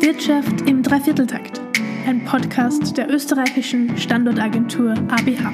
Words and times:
Wirtschaft 0.00 0.62
im 0.62 0.82
Dreivierteltakt, 0.82 1.60
ein 2.06 2.24
Podcast 2.24 2.96
der 2.96 3.10
österreichischen 3.10 3.98
Standortagentur 3.98 4.92
ABH. 4.92 5.52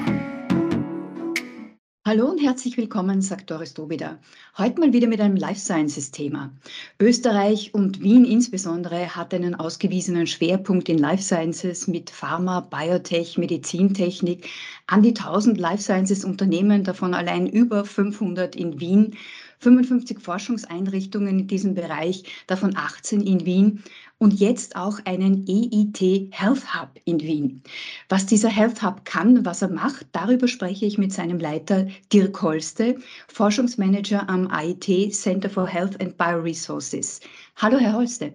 Hallo 2.05 2.27
und 2.27 2.41
herzlich 2.41 2.77
willkommen, 2.77 3.21
sagt 3.21 3.51
Doris 3.51 3.73
Dobida. 3.73 4.17
Heute 4.57 4.79
mal 4.79 4.93
wieder 4.93 5.07
mit 5.07 5.19
einem 5.19 5.35
Life 5.35 5.59
Sciences 5.59 6.11
Thema. 6.11 6.53
Österreich 7.01 7.73
und 7.73 8.01
Wien 8.01 8.23
insbesondere 8.23 9.13
hat 9.13 9.33
einen 9.33 9.53
ausgewiesenen 9.53 10.25
Schwerpunkt 10.25 10.87
in 10.87 10.97
Life 10.97 11.23
Sciences 11.23 11.89
mit 11.89 12.09
Pharma, 12.09 12.61
Biotech, 12.61 13.37
Medizintechnik. 13.37 14.47
An 14.87 15.01
die 15.01 15.09
1000 15.09 15.57
Life 15.57 15.83
Sciences 15.83 16.23
Unternehmen, 16.23 16.85
davon 16.85 17.13
allein 17.13 17.47
über 17.47 17.83
500 17.83 18.55
in 18.55 18.79
Wien 18.79 19.17
55 19.59 20.19
Forschungseinrichtungen 20.19 21.39
in 21.39 21.47
diesem 21.47 21.73
Bereich, 21.73 22.23
davon 22.45 22.77
18 22.77 23.21
in 23.21 23.45
Wien 23.45 23.83
und 24.19 24.33
jetzt 24.33 24.75
auch 24.75 24.99
einen 25.05 25.45
EIT 25.47 26.31
Health 26.31 26.73
Hub 26.73 26.89
in 27.05 27.19
Wien. 27.19 27.61
Was 28.09 28.25
dieser 28.25 28.49
Health 28.49 28.81
Hub 28.81 29.05
kann, 29.05 29.45
was 29.45 29.61
er 29.61 29.69
macht, 29.69 30.07
darüber 30.11 30.47
spreche 30.47 30.85
ich 30.85 30.97
mit 30.97 31.13
seinem 31.13 31.39
Leiter 31.39 31.87
Dirk 32.11 32.41
Holste, 32.41 32.97
Forschungsmanager 33.27 34.27
am 34.29 34.47
AIT 34.47 35.13
Center 35.13 35.49
for 35.49 35.67
Health 35.67 36.01
and 36.01 36.17
Bioresources. 36.17 37.19
Hallo, 37.57 37.77
Herr 37.77 37.93
Holste. 37.93 38.33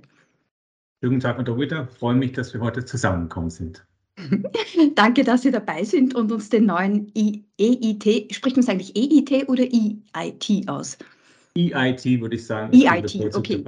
Guten 1.01 1.19
Tag, 1.19 1.37
Herr. 1.39 1.89
Ich 1.91 1.99
freue 1.99 2.15
mich, 2.15 2.33
dass 2.33 2.55
wir 2.55 2.61
heute 2.61 2.85
zusammengekommen 2.85 3.51
sind. 3.51 3.85
Danke, 4.95 5.25
dass 5.25 5.43
Sie 5.43 5.51
dabei 5.51 5.83
sind 5.83 6.15
und 6.15 6.31
uns 6.31 6.49
den 6.49 6.67
neuen 6.67 7.11
EIT, 7.17 8.33
spricht 8.33 8.57
man 8.57 8.63
es 8.63 8.69
eigentlich 8.69 8.95
EIT 8.95 9.49
oder 9.49 9.65
EIT 9.65 10.69
aus? 10.69 10.99
EIT 11.57 12.05
würde 12.21 12.37
ich 12.37 12.47
sagen. 12.47 12.73
EIT, 12.73 13.35
okay. 13.35 13.65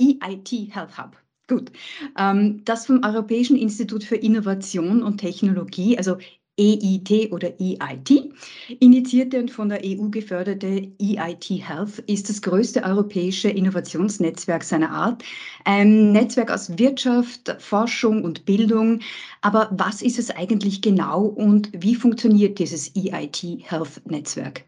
EIT 0.00 0.74
Health 0.74 0.98
Hub. 0.98 1.16
Gut. 1.52 1.70
Ähm, 2.18 2.62
das 2.64 2.86
vom 2.86 3.04
Europäischen 3.04 3.58
Institut 3.58 4.04
für 4.04 4.16
Innovation 4.16 5.02
und 5.02 5.18
Technologie, 5.18 5.98
also 5.98 6.16
EIT 6.58 7.30
oder 7.30 7.50
EIT, 7.60 8.32
initiierte 8.80 9.38
und 9.38 9.50
von 9.50 9.68
der 9.68 9.82
EU 9.84 10.08
geförderte 10.08 10.88
EIT 10.98 11.50
Health 11.50 11.98
ist 12.06 12.30
das 12.30 12.40
größte 12.40 12.82
europäische 12.84 13.50
Innovationsnetzwerk 13.50 14.64
seiner 14.64 14.90
Art. 14.90 15.22
Ein 15.66 16.12
Netzwerk 16.12 16.50
aus 16.50 16.78
Wirtschaft, 16.78 17.54
Forschung 17.58 18.24
und 18.24 18.46
Bildung. 18.46 19.00
Aber 19.42 19.68
was 19.72 20.00
ist 20.00 20.18
es 20.18 20.30
eigentlich 20.30 20.80
genau 20.80 21.24
und 21.24 21.70
wie 21.74 21.94
funktioniert 21.94 22.58
dieses 22.58 22.96
EIT 22.96 23.58
Health 23.60 24.00
Netzwerk? 24.06 24.64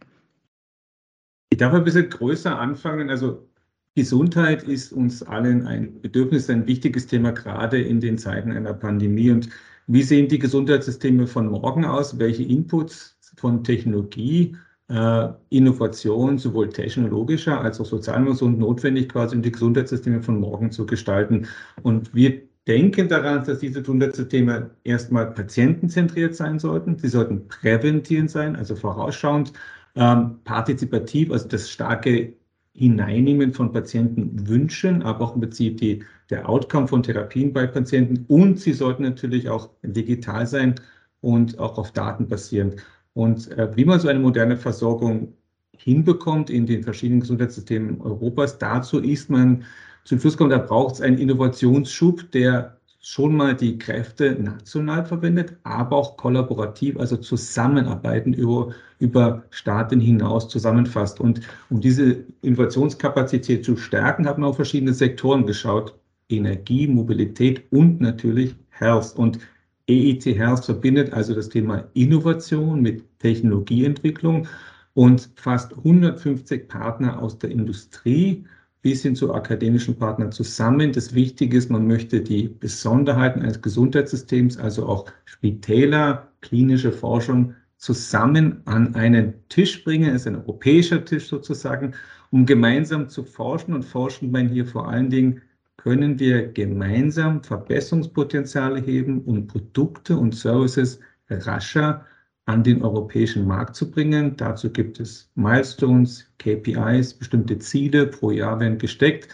Ich 1.51 1.59
darf 1.59 1.73
ein 1.73 1.85
bisschen 1.85 2.11
größer 2.11 2.59
anfangen. 2.59 3.09
Also 3.09 3.49
Gesundheit 3.97 4.65
ist 4.65 4.93
uns 4.93 5.23
allen 5.23 5.67
ein 5.67 6.01
Bedürfnis, 6.01 6.51
ein 6.51 6.67
wichtiges 6.67 7.07
Thema, 7.07 7.31
gerade 7.31 7.81
in 7.81 8.01
den 8.01 8.19
Zeiten 8.19 8.51
einer 8.51 8.75
Pandemie. 8.75 9.31
Und 9.31 9.49
wie 9.87 10.03
sehen 10.03 10.29
die 10.29 10.41
Gesundheitssysteme 10.41 11.27
von 11.29 11.47
morgen 11.47 11.85
aus? 11.85 12.19
Welche 12.19 12.43
Inputs 12.43 13.17
von 13.37 13.63
Technologie, 13.63 14.57
äh, 14.89 15.29
Innovation, 15.51 16.39
sowohl 16.39 16.71
technologischer 16.71 17.61
als 17.61 17.81
auch 17.81 17.87
sozialer 17.87 18.35
sind 18.35 18.59
notwendig, 18.59 19.11
quasi 19.11 19.37
um 19.37 19.43
die 19.43 19.53
Gesundheitssysteme 19.53 20.23
von 20.23 20.41
morgen 20.41 20.73
zu 20.73 20.87
gestalten? 20.87 21.47
Und 21.83 22.13
wir 22.15 22.43
denken 22.67 23.09
daran, 23.09 23.45
dass 23.45 23.61
diese 23.61 23.81
Gesundheitssysteme 23.81 24.71
erstmal 24.83 25.33
patientenzentriert 25.33 26.35
sein 26.35 26.59
sollten. 26.59 26.99
Sie 26.99 27.09
sollten 27.09 27.47
präventierend 27.47 28.31
sein, 28.31 28.57
also 28.57 28.75
vorausschauend, 28.75 29.53
ähm, 29.95 30.41
partizipativ, 30.43 31.31
also 31.31 31.47
das 31.47 31.71
starke 31.71 32.35
Hineinnehmen 32.75 33.53
von 33.53 33.73
Patientenwünschen, 33.73 35.03
aber 35.03 35.25
auch 35.25 35.35
im 35.35 35.43
Prinzip 35.43 35.79
die, 35.79 36.05
der 36.31 36.49
Outcome 36.49 36.89
von 36.89 37.03
Therapien 37.03 37.53
bei 37.53 37.67
Patienten. 37.67 38.25
Und 38.29 38.59
sie 38.59 38.73
sollten 38.73 39.05
natürlich 39.05 39.49
auch 39.49 39.71
digital 39.83 40.47
sein 40.47 40.75
und 41.21 41.59
auch 41.59 41.79
auf 41.79 41.93
Daten 41.93 42.29
basierend. 42.29 42.77
Und 43.15 43.51
äh, 43.53 43.71
wie 43.77 43.85
man 43.85 44.01
so 44.01 44.09
eine 44.09 44.19
moderne 44.19 44.57
Versorgung 44.57 45.35
hinbekommt 45.77 46.51
in 46.51 46.67
den 46.67 46.83
verschiedenen 46.83 47.21
Gesundheitssystemen 47.21 48.01
Europas, 48.01 48.59
dazu 48.59 48.99
ist 48.99 49.31
man 49.31 49.65
zum 50.05 50.21
Schluss 50.21 50.37
kommt, 50.37 50.53
da 50.53 50.59
braucht 50.59 50.97
es 50.97 51.01
einen 51.01 51.19
Innovationsschub, 51.19 52.31
der 52.33 52.74
schon 53.05 53.37
mal 53.37 53.55
die 53.55 53.77
Kräfte 53.77 54.33
national 54.41 55.05
verwendet, 55.05 55.59
aber 55.63 55.95
auch 55.95 56.17
kollaborativ, 56.17 56.99
also 56.99 57.19
zusammenarbeiten 57.19 58.33
über, 58.33 58.73
über 58.99 59.45
Staaten 59.51 60.01
hinaus 60.01 60.49
zusammenfasst. 60.49 61.21
Und 61.21 61.43
um 61.69 61.83
diese 61.83 62.25
Innovationskapazität 62.41 63.63
zu 63.63 63.77
stärken, 63.77 64.27
hat 64.27 64.39
man 64.39 64.49
auf 64.49 64.57
verschiedene 64.57 64.95
Sektoren 64.95 65.47
geschaut. 65.47 65.95
Energie, 66.31 66.87
Mobilität 66.87 67.65
und 67.71 68.01
natürlich 68.01 68.57
Health. 68.71 69.15
Und 69.17 69.39
EIT 69.87 70.25
Health 70.25 70.65
verbindet 70.65 71.13
also 71.13 71.35
das 71.35 71.51
Thema 71.51 71.85
Innovation 71.93 72.81
mit 72.81 73.05
Technologieentwicklung 73.19 74.49
und 74.95 75.29
fast 75.37 75.77
150 75.77 76.69
Partner 76.69 77.21
aus 77.23 77.39
der 77.39 77.51
Industrie, 77.51 78.47
bis 78.85 79.01
hin 79.01 79.17
zu 79.17 79.33
akademischen 79.33 79.97
Partnern 79.97 80.31
zusammen. 80.31 80.93
Das 80.93 81.15
Wichtige 81.15 81.57
ist, 81.57 81.71
man 81.71 81.87
möchte 81.87 82.21
die 82.21 82.49
Besonderheiten 82.49 83.41
eines 83.41 83.63
Gesundheitssystems, 83.63 84.59
also 84.59 84.87
auch 84.87 85.07
Spitäler, 85.25 86.29
klinische 86.43 86.93
Forschung, 86.93 87.55
zusammen 87.79 88.61
an 88.67 88.95
einen 88.95 89.33
Tisch 89.49 89.83
bringen. 89.85 90.11
Es 90.11 90.23
ist 90.23 90.27
ein 90.27 90.37
europäischer 90.37 91.03
Tisch 91.03 91.29
sozusagen, 91.29 91.95
um 92.31 92.45
gemeinsam 92.45 93.09
zu 93.09 93.25
forschen. 93.25 93.73
Und 93.73 93.85
forschen 93.87 94.31
meinen 94.31 94.51
hier 94.51 94.67
vor 94.67 94.87
allen 94.87 95.09
Dingen, 95.09 95.41
können 95.79 96.19
wir 96.19 96.49
gemeinsam 96.49 97.43
Verbesserungspotenziale 97.43 98.81
heben 98.83 99.23
und 99.23 99.47
Produkte 99.47 100.15
und 100.15 100.35
Services 100.35 101.01
rascher 101.31 102.05
an 102.47 102.63
den 102.63 102.83
europäischen 102.83 103.47
Markt 103.47 103.75
zu 103.77 103.91
bringen. 103.91 104.37
Dazu 104.37 104.71
gibt 104.71 105.01
es 105.01 105.31
Milestones, 105.35 106.27
KPIs, 106.39 107.15
bestimmte 107.15 107.59
Ziele 107.59 108.07
pro 108.07 108.31
Jahr 108.31 108.61
werden 108.61 108.79
gesteckt. 108.79 109.29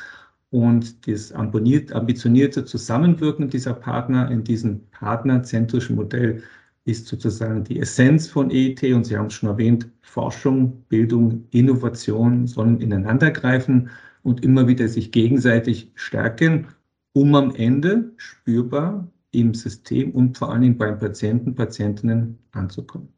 Und 0.51 1.07
das 1.07 1.33
ambitionierte 1.33 2.65
Zusammenwirken 2.65 3.49
dieser 3.49 3.75
Partner 3.75 4.31
in 4.31 4.43
diesem 4.45 4.87
partnerzentrischen 4.91 5.97
Modell 5.97 6.43
ist 6.85 7.07
sozusagen 7.07 7.65
die 7.65 7.79
Essenz 7.79 8.29
von 8.29 8.51
EIT. 8.51 8.83
Und 8.95 9.05
Sie 9.05 9.17
haben 9.17 9.27
es 9.27 9.35
schon 9.35 9.49
erwähnt, 9.49 9.89
Forschung, 10.03 10.85
Bildung, 10.89 11.47
Innovation 11.51 12.47
sollen 12.47 12.81
ineinandergreifen 12.81 13.91
und 14.23 14.45
immer 14.45 14.67
wieder 14.67 14.89
sich 14.89 15.13
gegenseitig 15.13 15.93
stärken, 15.95 16.69
um 17.13 17.35
am 17.35 17.55
Ende 17.55 18.13
spürbar 18.17 19.09
im 19.33 19.55
System 19.55 20.13
und 20.13 20.39
vor 20.39 20.51
allen 20.51 20.63
Dingen 20.63 20.79
beim 20.79 20.99
Patienten, 20.99 21.55
Patientinnen 21.55 22.39
anzukommen. 22.53 23.09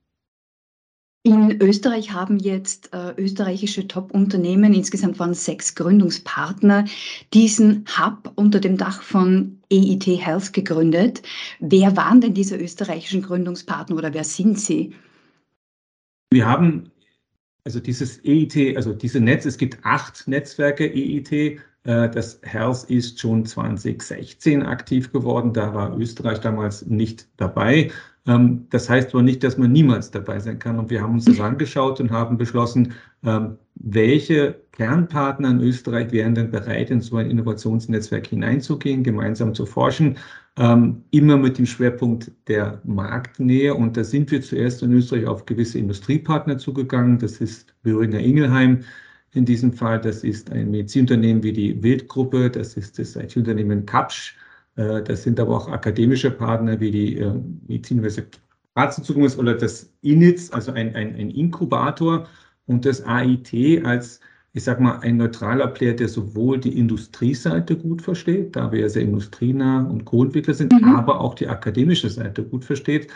In 1.25 1.63
Österreich 1.63 2.13
haben 2.13 2.39
jetzt 2.39 2.93
äh, 2.93 3.15
österreichische 3.17 3.87
Top-Unternehmen, 3.87 4.75
insgesamt 4.75 5.21
waren 5.21 5.35
sechs 5.35 5.77
Gründungspartner, 5.77 6.87
diesen 7.33 7.85
Hub 7.97 8.33
unter 8.35 8.59
dem 8.59 8.77
Dach 8.77 9.03
von 9.03 9.61
EIT 9.71 10.07
Health 10.07 10.53
gegründet. 10.53 11.23
Wer 11.61 11.97
waren 11.97 12.21
denn 12.21 12.35
diese 12.35 12.57
österreichischen 12.57 13.23
Gründungspartner 13.23 13.97
oder 13.97 14.13
wer 14.15 14.25
sind 14.25 14.59
sie? 14.59 14.95
Wir 16.33 16.45
haben 16.45 16.91
also 17.65 17.79
dieses 17.79 18.19
EIT, 18.25 18.77
also 18.77 18.93
diese 18.93 19.21
Netz, 19.21 19.45
es 19.45 19.59
gibt 19.59 19.79
acht 19.85 20.27
Netzwerke 20.27 20.93
EIT, 20.93 21.61
das 21.85 22.41
Health 22.43 22.85
ist 22.85 23.19
schon 23.19 23.45
2016 23.45 24.63
aktiv 24.63 25.13
geworden. 25.13 25.53
Da 25.53 25.75
war 25.75 25.99
Österreich 25.99 26.39
damals 26.39 26.87
nicht 26.87 27.27
dabei. 27.39 27.91
Ähm, 28.27 28.67
das 28.71 28.89
heißt 28.89 29.11
aber 29.15 29.23
nicht, 29.23 29.43
dass 29.43 29.59
man 29.59 29.73
niemals 29.73 30.11
dabei 30.11 30.39
sein 30.39 30.59
kann. 30.59 30.79
Und 30.79 30.91
wir 30.91 31.03
haben 31.03 31.15
uns 31.15 31.25
das 31.25 31.41
angeschaut 31.41 32.01
und 32.01 32.11
haben 32.11 32.37
beschlossen, 32.37 32.95
ähm, 33.25 33.59
welche 33.75 34.61
Kernpartner 34.73 35.51
in 35.51 35.61
Österreich 35.61 36.13
wären 36.13 36.35
denn 36.35 36.51
bereit, 36.51 36.91
in 36.91 37.01
so 37.01 37.17
ein 37.17 37.31
Innovationsnetzwerk 37.31 38.27
hineinzugehen, 38.29 39.03
gemeinsam 39.03 39.55
zu 39.55 39.67
forschen, 39.67 40.19
ähm, 40.57 41.03
immer 41.11 41.37
mit 41.37 41.59
dem 41.59 41.67
Schwerpunkt 41.67 42.31
der 42.49 42.81
Marktnähe. 42.85 43.75
Und 43.75 43.97
da 43.97 44.05
sind 44.05 44.31
wir 44.31 44.43
zuerst 44.43 44.83
in 44.83 44.93
Österreich 44.93 45.27
auf 45.27 45.47
gewisse 45.47 45.79
Industriepartner 45.79 46.59
zugegangen. 46.59 47.19
Das 47.19 47.39
ist 47.39 47.75
Böhringer 47.83 48.21
Ingelheim, 48.21 48.85
in 49.35 49.45
diesem 49.45 49.73
Fall. 49.73 50.01
Das 50.01 50.25
ist 50.25 50.51
ein 50.51 50.71
Medizinunternehmen 50.71 51.43
wie 51.43 51.53
die 51.53 51.83
Wildgruppe, 51.83 52.51
das 52.51 52.77
ist 52.77 52.99
das 52.99 53.17
IT-Unternehmen 53.17 53.87
Kapsch. 53.87 54.37
Äh, 54.77 55.03
das 55.03 55.23
sind 55.23 55.41
aber 55.41 55.57
auch 55.57 55.69
akademische 55.69 56.31
Partner 56.31 56.79
wie 56.81 56.91
die 56.91 57.19
äh, 57.19 57.33
Medizinuniversität 57.67 58.41
Graz 58.75 59.39
oder 59.39 59.55
das 59.55 59.91
INITS, 60.01 60.51
also 60.51 60.73
ein, 60.73 60.95
ein, 60.95 61.15
ein 61.15 61.31
Inkubator 61.31 62.27
und 62.67 62.87
das 62.87 63.05
AIT 63.05 63.85
als, 63.85 64.21
ich 64.55 64.65
sag 64.65 64.81
mal, 64.81 64.99
ein 65.01 65.19
neutraler 65.19 65.67
Player, 65.67 65.93
der 65.93 66.09
sowohl 66.09 66.59
die 66.59 66.79
Industrieseite 66.79 67.77
gut 67.77 68.01
versteht, 68.01 68.57
da 68.57 68.73
wir 68.73 68.81
ja 68.81 68.89
sehr 68.89 69.03
industrienah 69.03 69.85
und 69.85 70.07
Co-Entwickler 70.07 70.55
sind, 70.55 70.73
mhm. 70.73 70.95
aber 70.95 71.21
auch 71.21 71.35
die 71.35 71.49
akademische 71.49 72.09
Seite 72.09 72.45
gut 72.45 72.65
versteht 72.65 73.09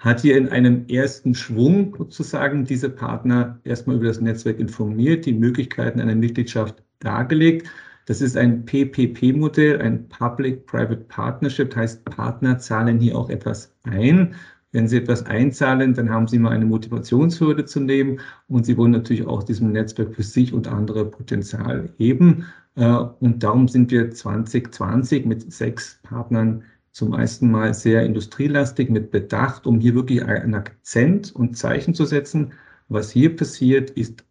hat 0.00 0.20
hier 0.20 0.36
in 0.36 0.48
einem 0.48 0.86
ersten 0.88 1.34
Schwung 1.34 1.94
sozusagen 1.96 2.64
diese 2.64 2.88
Partner 2.88 3.60
erstmal 3.64 3.96
über 3.96 4.06
das 4.06 4.20
Netzwerk 4.20 4.58
informiert, 4.58 5.26
die 5.26 5.34
Möglichkeiten 5.34 6.00
einer 6.00 6.14
Mitgliedschaft 6.14 6.82
dargelegt. 7.00 7.68
Das 8.06 8.22
ist 8.22 8.36
ein 8.36 8.64
PPP-Modell, 8.64 9.80
ein 9.80 10.08
Public-Private 10.08 11.04
Partnership, 11.08 11.76
heißt 11.76 12.04
Partner 12.06 12.58
zahlen 12.58 12.98
hier 12.98 13.16
auch 13.16 13.28
etwas 13.28 13.74
ein. 13.84 14.34
Wenn 14.72 14.88
Sie 14.88 14.96
etwas 14.96 15.26
einzahlen, 15.26 15.94
dann 15.94 16.10
haben 16.10 16.28
Sie 16.28 16.38
mal 16.38 16.52
eine 16.52 16.64
Motivationshürde 16.64 17.66
zu 17.66 17.80
nehmen 17.80 18.20
und 18.48 18.64
Sie 18.64 18.76
wollen 18.76 18.92
natürlich 18.92 19.26
auch 19.26 19.42
diesem 19.42 19.72
Netzwerk 19.72 20.14
für 20.14 20.22
sich 20.22 20.54
und 20.54 20.66
andere 20.66 21.04
Potenzial 21.04 21.90
heben. 21.98 22.46
Äh, 22.76 22.86
und 22.86 23.42
darum 23.42 23.68
sind 23.68 23.90
wir 23.90 24.10
2020 24.10 25.26
mit 25.26 25.52
sechs 25.52 26.00
Partnern 26.02 26.62
zum 26.92 27.14
ersten 27.14 27.50
Mal 27.50 27.74
sehr 27.74 28.04
industrielastig 28.04 28.90
mit 28.90 29.10
Bedacht, 29.10 29.66
um 29.66 29.80
hier 29.80 29.94
wirklich 29.94 30.24
einen 30.24 30.54
Akzent 30.54 31.34
und 31.34 31.56
Zeichen 31.56 31.94
zu 31.94 32.04
setzen. 32.04 32.52
Was 32.88 33.10
hier 33.10 33.36
passiert, 33.36 33.90
ist 33.90 34.24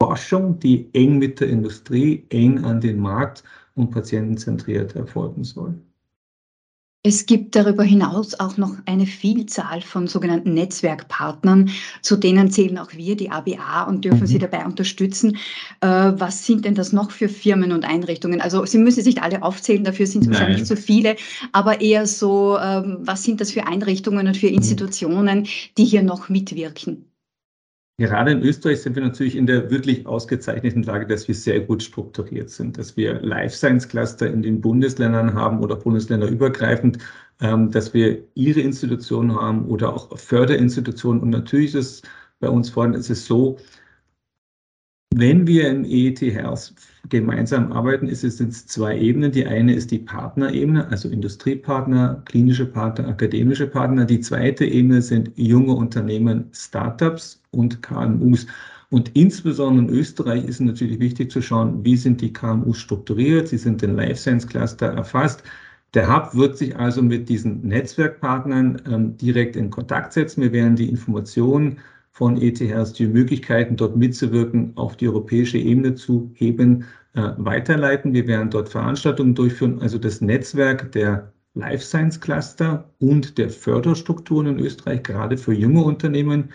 Forschung, 0.00 0.58
die 0.58 0.92
eng 0.94 1.18
mit 1.18 1.40
der 1.40 1.48
Industrie, 1.48 2.26
eng 2.30 2.64
an 2.64 2.80
den 2.80 2.98
Markt 2.98 3.44
und 3.74 3.90
patientenzentriert 3.90 4.96
erfolgen 4.96 5.44
soll. 5.44 5.80
Es 7.04 7.26
gibt 7.26 7.56
darüber 7.56 7.82
hinaus 7.82 8.38
auch 8.38 8.56
noch 8.56 8.76
eine 8.86 9.06
Vielzahl 9.06 9.82
von 9.82 10.06
sogenannten 10.06 10.54
Netzwerkpartnern, 10.54 11.70
zu 12.00 12.14
denen 12.14 12.48
zählen 12.52 12.78
auch 12.78 12.92
wir, 12.92 13.16
die 13.16 13.28
ABA, 13.28 13.82
und 13.88 14.04
dürfen 14.04 14.20
mhm. 14.20 14.26
Sie 14.26 14.38
dabei 14.38 14.64
unterstützen. 14.64 15.36
Äh, 15.80 15.86
was 15.88 16.46
sind 16.46 16.64
denn 16.64 16.76
das 16.76 16.92
noch 16.92 17.10
für 17.10 17.28
Firmen 17.28 17.72
und 17.72 17.84
Einrichtungen? 17.84 18.40
Also 18.40 18.64
Sie 18.66 18.78
müssen 18.78 19.02
sich 19.02 19.16
nicht 19.16 19.22
alle 19.24 19.42
aufzählen, 19.42 19.82
dafür 19.82 20.06
sind 20.06 20.22
es 20.22 20.30
wahrscheinlich 20.30 20.64
zu 20.64 20.76
viele, 20.76 21.16
aber 21.50 21.80
eher 21.80 22.06
so, 22.06 22.56
ähm, 22.58 22.98
was 23.00 23.24
sind 23.24 23.40
das 23.40 23.50
für 23.50 23.66
Einrichtungen 23.66 24.28
und 24.28 24.36
für 24.36 24.48
mhm. 24.48 24.54
Institutionen, 24.54 25.48
die 25.78 25.84
hier 25.84 26.04
noch 26.04 26.28
mitwirken? 26.28 27.11
Gerade 27.98 28.32
in 28.32 28.42
Österreich 28.42 28.82
sind 28.82 28.96
wir 28.96 29.02
natürlich 29.02 29.36
in 29.36 29.46
der 29.46 29.70
wirklich 29.70 30.06
ausgezeichneten 30.06 30.82
Lage, 30.82 31.06
dass 31.06 31.28
wir 31.28 31.34
sehr 31.34 31.60
gut 31.60 31.82
strukturiert 31.82 32.50
sind, 32.50 32.78
dass 32.78 32.96
wir 32.96 33.20
Life 33.20 33.54
Science 33.54 33.86
Cluster 33.86 34.26
in 34.26 34.42
den 34.42 34.60
Bundesländern 34.60 35.34
haben 35.34 35.60
oder 35.60 35.76
bundesländerübergreifend, 35.76 36.98
ähm, 37.40 37.70
dass 37.70 37.92
wir 37.92 38.24
ihre 38.34 38.60
Institutionen 38.60 39.34
haben 39.34 39.66
oder 39.66 39.94
auch 39.94 40.18
Förderinstitutionen. 40.18 41.22
Und 41.22 41.30
natürlich 41.30 41.74
ist 41.74 42.02
es 42.02 42.02
bei 42.40 42.48
uns 42.48 42.70
vorhin 42.70 42.94
ist 42.94 43.10
es 43.10 43.26
so, 43.26 43.58
wenn 45.14 45.46
wir 45.46 45.68
im 45.68 45.84
EET 45.84 46.22
Health 46.22 46.74
gemeinsam 47.08 47.72
arbeiten, 47.72 48.08
ist 48.08 48.24
es 48.24 48.38
jetzt 48.38 48.68
zwei 48.68 48.98
Ebenen. 48.98 49.32
Die 49.32 49.46
eine 49.46 49.74
ist 49.74 49.90
die 49.90 49.98
Partnerebene, 49.98 50.88
also 50.88 51.08
Industriepartner, 51.08 52.22
klinische 52.24 52.66
Partner, 52.66 53.08
akademische 53.08 53.66
Partner. 53.66 54.04
Die 54.04 54.20
zweite 54.20 54.64
Ebene 54.64 55.02
sind 55.02 55.30
junge 55.36 55.74
Unternehmen, 55.74 56.48
Startups 56.52 57.42
und 57.50 57.82
KMUs. 57.82 58.46
Und 58.90 59.10
insbesondere 59.14 59.86
in 59.86 59.90
Österreich 59.90 60.44
ist 60.44 60.56
es 60.56 60.60
natürlich 60.60 61.00
wichtig 61.00 61.30
zu 61.30 61.40
schauen, 61.40 61.84
wie 61.84 61.96
sind 61.96 62.20
die 62.20 62.32
KMUs 62.32 62.78
strukturiert. 62.78 63.48
Sie 63.48 63.58
sind 63.58 63.82
in 63.82 63.96
Life 63.96 64.16
Science 64.16 64.46
Cluster 64.46 64.86
erfasst. 64.86 65.42
Der 65.94 66.14
Hub 66.14 66.34
wird 66.34 66.56
sich 66.56 66.76
also 66.76 67.02
mit 67.02 67.28
diesen 67.28 67.66
Netzwerkpartnern 67.66 68.82
ähm, 68.86 69.16
direkt 69.16 69.56
in 69.56 69.70
Kontakt 69.70 70.12
setzen. 70.12 70.42
Wir 70.42 70.52
werden 70.52 70.76
die 70.76 70.88
Informationen 70.88 71.78
von 72.12 72.40
ETHs 72.40 72.92
die 72.92 73.06
Möglichkeiten, 73.06 73.76
dort 73.76 73.96
mitzuwirken, 73.96 74.72
auf 74.76 74.96
die 74.96 75.08
europäische 75.08 75.58
Ebene 75.58 75.94
zu 75.94 76.30
heben, 76.34 76.84
äh, 77.14 77.30
weiterleiten. 77.38 78.12
Wir 78.12 78.26
werden 78.26 78.50
dort 78.50 78.68
Veranstaltungen 78.68 79.34
durchführen, 79.34 79.80
also 79.80 79.98
das 79.98 80.20
Netzwerk 80.20 80.92
der 80.92 81.32
Life 81.54 81.84
Science 81.84 82.20
Cluster 82.20 82.90
und 82.98 83.36
der 83.38 83.50
Förderstrukturen 83.50 84.46
in 84.46 84.58
Österreich, 84.58 85.02
gerade 85.02 85.36
für 85.36 85.52
junge 85.52 85.82
Unternehmen, 85.84 86.50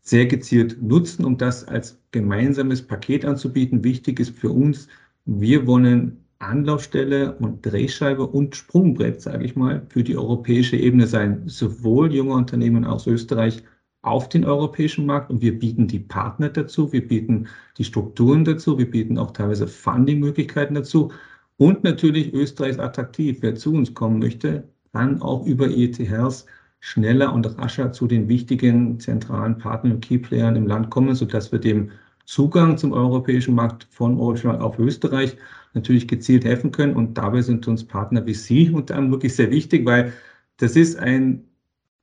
sehr 0.00 0.26
gezielt 0.26 0.82
nutzen, 0.82 1.24
um 1.24 1.38
das 1.38 1.66
als 1.68 1.98
gemeinsames 2.10 2.82
Paket 2.82 3.24
anzubieten. 3.24 3.84
Wichtig 3.84 4.20
ist 4.20 4.36
für 4.38 4.50
uns, 4.50 4.88
wir 5.24 5.66
wollen 5.66 6.24
Anlaufstelle 6.38 7.36
und 7.38 7.64
Drehscheibe 7.64 8.26
und 8.26 8.56
Sprungbrett, 8.56 9.22
sage 9.22 9.44
ich 9.44 9.54
mal, 9.54 9.86
für 9.88 10.02
die 10.02 10.16
europäische 10.16 10.76
Ebene 10.76 11.06
sein, 11.06 11.42
sowohl 11.46 12.12
junge 12.12 12.34
Unternehmen 12.34 12.84
aus 12.84 13.06
Österreich 13.06 13.62
auf 14.02 14.28
den 14.28 14.44
europäischen 14.44 15.06
Markt 15.06 15.30
und 15.30 15.42
wir 15.42 15.58
bieten 15.58 15.86
die 15.86 16.00
Partner 16.00 16.48
dazu, 16.48 16.92
wir 16.92 17.06
bieten 17.06 17.46
die 17.78 17.84
Strukturen 17.84 18.44
dazu, 18.44 18.78
wir 18.78 18.90
bieten 18.90 19.16
auch 19.16 19.30
teilweise 19.30 19.66
Funding-Möglichkeiten 19.68 20.74
dazu 20.74 21.12
und 21.56 21.84
natürlich 21.84 22.34
Österreich 22.34 22.72
ist 22.72 22.80
attraktiv. 22.80 23.38
Wer 23.40 23.54
zu 23.54 23.72
uns 23.72 23.94
kommen 23.94 24.18
möchte, 24.18 24.64
kann 24.92 25.22
auch 25.22 25.46
über 25.46 25.70
ET 25.70 25.98
Health 25.98 26.44
schneller 26.80 27.32
und 27.32 27.46
rascher 27.58 27.92
zu 27.92 28.08
den 28.08 28.28
wichtigen 28.28 28.98
zentralen 28.98 29.56
Partnern 29.58 29.94
und 29.94 30.04
Keyplayern 30.04 30.56
im 30.56 30.66
Land 30.66 30.90
kommen, 30.90 31.14
sodass 31.14 31.52
wir 31.52 31.60
dem 31.60 31.90
Zugang 32.24 32.76
zum 32.76 32.92
europäischen 32.92 33.54
Markt 33.54 33.86
von 33.90 34.18
Deutschland 34.18 34.60
auf 34.60 34.78
Österreich 34.78 35.36
natürlich 35.74 36.08
gezielt 36.08 36.44
helfen 36.44 36.72
können. 36.72 36.96
Und 36.96 37.16
dabei 37.16 37.40
sind 37.42 37.68
uns 37.68 37.84
Partner 37.84 38.26
wie 38.26 38.34
Sie 38.34 38.70
unter 38.70 38.96
anderem 38.96 39.12
wirklich 39.12 39.36
sehr 39.36 39.50
wichtig, 39.52 39.86
weil 39.86 40.12
das 40.56 40.74
ist 40.74 40.98
ein 40.98 41.44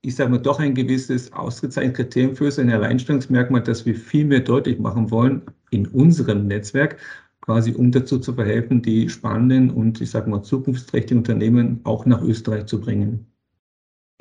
ich 0.02 0.16
sage 0.16 0.32
mal, 0.32 0.38
doch 0.38 0.60
ein 0.60 0.76
gewisses 0.76 1.34
ausgezeichnetes 1.34 1.98
Kriterium 1.98 2.36
für 2.36 2.62
ein 2.62 2.72
Alleinstellungsmerkmal, 2.72 3.62
das 3.62 3.86
wir 3.86 3.96
viel 3.96 4.26
mehr 4.26 4.40
deutlich 4.40 4.80
machen 4.80 5.12
wollen 5.12 5.42
in 5.72 5.88
unserem 5.88 6.48
Netzwerk, 6.48 6.98
quasi 7.42 7.74
um 7.74 7.92
dazu 7.92 8.20
zu 8.20 8.34
verhelfen, 8.34 8.82
die 8.82 9.10
spannenden 9.10 9.72
und 9.72 10.00
ich 10.02 10.10
sage 10.10 10.30
mal 10.30 10.42
zukunftsträchtigen 10.42 11.20
Unternehmen 11.20 11.82
auch 11.84 12.06
nach 12.06 12.22
Österreich 12.22 12.66
zu 12.66 12.80
bringen. 12.80 13.26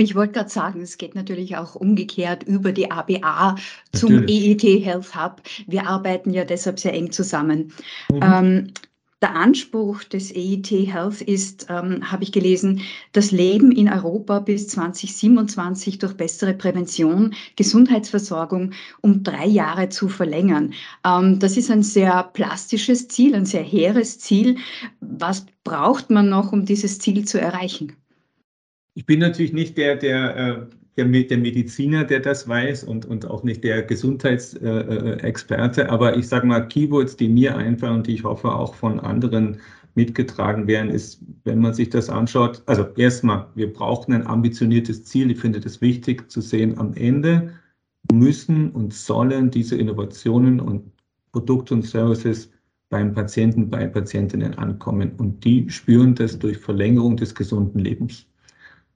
Ich 0.00 0.14
wollte 0.14 0.34
gerade 0.34 0.48
sagen, 0.48 0.80
es 0.80 0.96
geht 0.96 1.16
natürlich 1.16 1.56
auch 1.56 1.74
umgekehrt 1.74 2.44
über 2.44 2.70
die 2.70 2.88
ABA 2.90 3.56
zum 3.92 4.14
natürlich. 4.14 4.62
EET 4.62 4.84
Health 4.84 5.16
Hub. 5.16 5.42
Wir 5.66 5.88
arbeiten 5.88 6.32
ja 6.32 6.44
deshalb 6.44 6.78
sehr 6.78 6.94
eng 6.94 7.10
zusammen. 7.10 7.72
Mhm. 8.12 8.20
Ähm, 8.22 8.72
der 9.20 9.34
Anspruch 9.34 10.04
des 10.04 10.32
EIT 10.34 10.70
Health 10.70 11.22
ist, 11.22 11.66
ähm, 11.68 12.10
habe 12.10 12.22
ich 12.22 12.30
gelesen, 12.30 12.82
das 13.12 13.32
Leben 13.32 13.72
in 13.72 13.88
Europa 13.88 14.38
bis 14.38 14.68
2027 14.68 15.98
durch 15.98 16.14
bessere 16.14 16.54
Prävention, 16.54 17.34
Gesundheitsversorgung 17.56 18.72
um 19.00 19.24
drei 19.24 19.46
Jahre 19.46 19.88
zu 19.88 20.08
verlängern. 20.08 20.72
Ähm, 21.04 21.40
das 21.40 21.56
ist 21.56 21.70
ein 21.70 21.82
sehr 21.82 22.22
plastisches 22.32 23.08
Ziel, 23.08 23.34
ein 23.34 23.46
sehr 23.46 23.62
hehres 23.62 24.20
Ziel. 24.20 24.56
Was 25.00 25.46
braucht 25.64 26.10
man 26.10 26.28
noch, 26.28 26.52
um 26.52 26.64
dieses 26.64 27.00
Ziel 27.00 27.24
zu 27.24 27.40
erreichen? 27.40 27.96
Ich 28.94 29.06
bin 29.06 29.18
natürlich 29.18 29.52
nicht 29.52 29.76
der, 29.78 29.96
der 29.96 30.36
äh, 30.36 30.77
der, 30.98 31.06
der 31.06 31.38
Mediziner, 31.38 32.04
der 32.04 32.20
das 32.20 32.48
weiß 32.48 32.84
und, 32.84 33.06
und 33.06 33.26
auch 33.26 33.44
nicht 33.44 33.62
der 33.62 33.82
Gesundheitsexperte. 33.82 35.82
Äh, 35.82 35.86
aber 35.86 36.16
ich 36.16 36.28
sage 36.28 36.46
mal, 36.46 36.66
Keywords, 36.66 37.16
die 37.16 37.28
mir 37.28 37.56
einfallen 37.56 37.96
und 37.96 38.06
die 38.08 38.14
ich 38.14 38.24
hoffe 38.24 38.52
auch 38.52 38.74
von 38.74 38.98
anderen 38.98 39.58
mitgetragen 39.94 40.66
werden, 40.66 40.90
ist, 40.90 41.22
wenn 41.44 41.60
man 41.60 41.72
sich 41.72 41.90
das 41.90 42.10
anschaut, 42.10 42.62
also 42.66 42.86
erstmal, 42.96 43.46
wir 43.54 43.72
brauchen 43.72 44.12
ein 44.12 44.26
ambitioniertes 44.26 45.04
Ziel. 45.04 45.30
Ich 45.30 45.38
finde 45.38 45.60
es 45.60 45.80
wichtig 45.80 46.30
zu 46.30 46.40
sehen, 46.40 46.78
am 46.78 46.94
Ende 46.94 47.52
müssen 48.12 48.70
und 48.70 48.92
sollen 48.92 49.50
diese 49.50 49.76
Innovationen 49.76 50.60
und 50.60 50.92
Produkte 51.32 51.74
und 51.74 51.84
Services 51.84 52.50
beim 52.90 53.12
Patienten, 53.12 53.70
bei 53.70 53.86
Patientinnen 53.86 54.54
ankommen. 54.54 55.12
Und 55.18 55.44
die 55.44 55.68
spüren 55.70 56.14
das 56.14 56.38
durch 56.38 56.58
Verlängerung 56.58 57.16
des 57.16 57.34
gesunden 57.34 57.80
Lebens. 57.80 58.26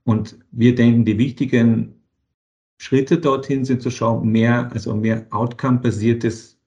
Und 0.05 0.39
wir 0.51 0.75
denken, 0.75 1.05
die 1.05 1.19
wichtigen 1.19 1.95
Schritte 2.83 3.17
dorthin 3.17 3.65
sind 3.65 3.81
zu 3.81 3.91
schauen, 3.91 4.29
mehr, 4.29 4.69
also 4.73 4.93
mehr 4.93 5.25
outcome-basiertes 5.31 6.59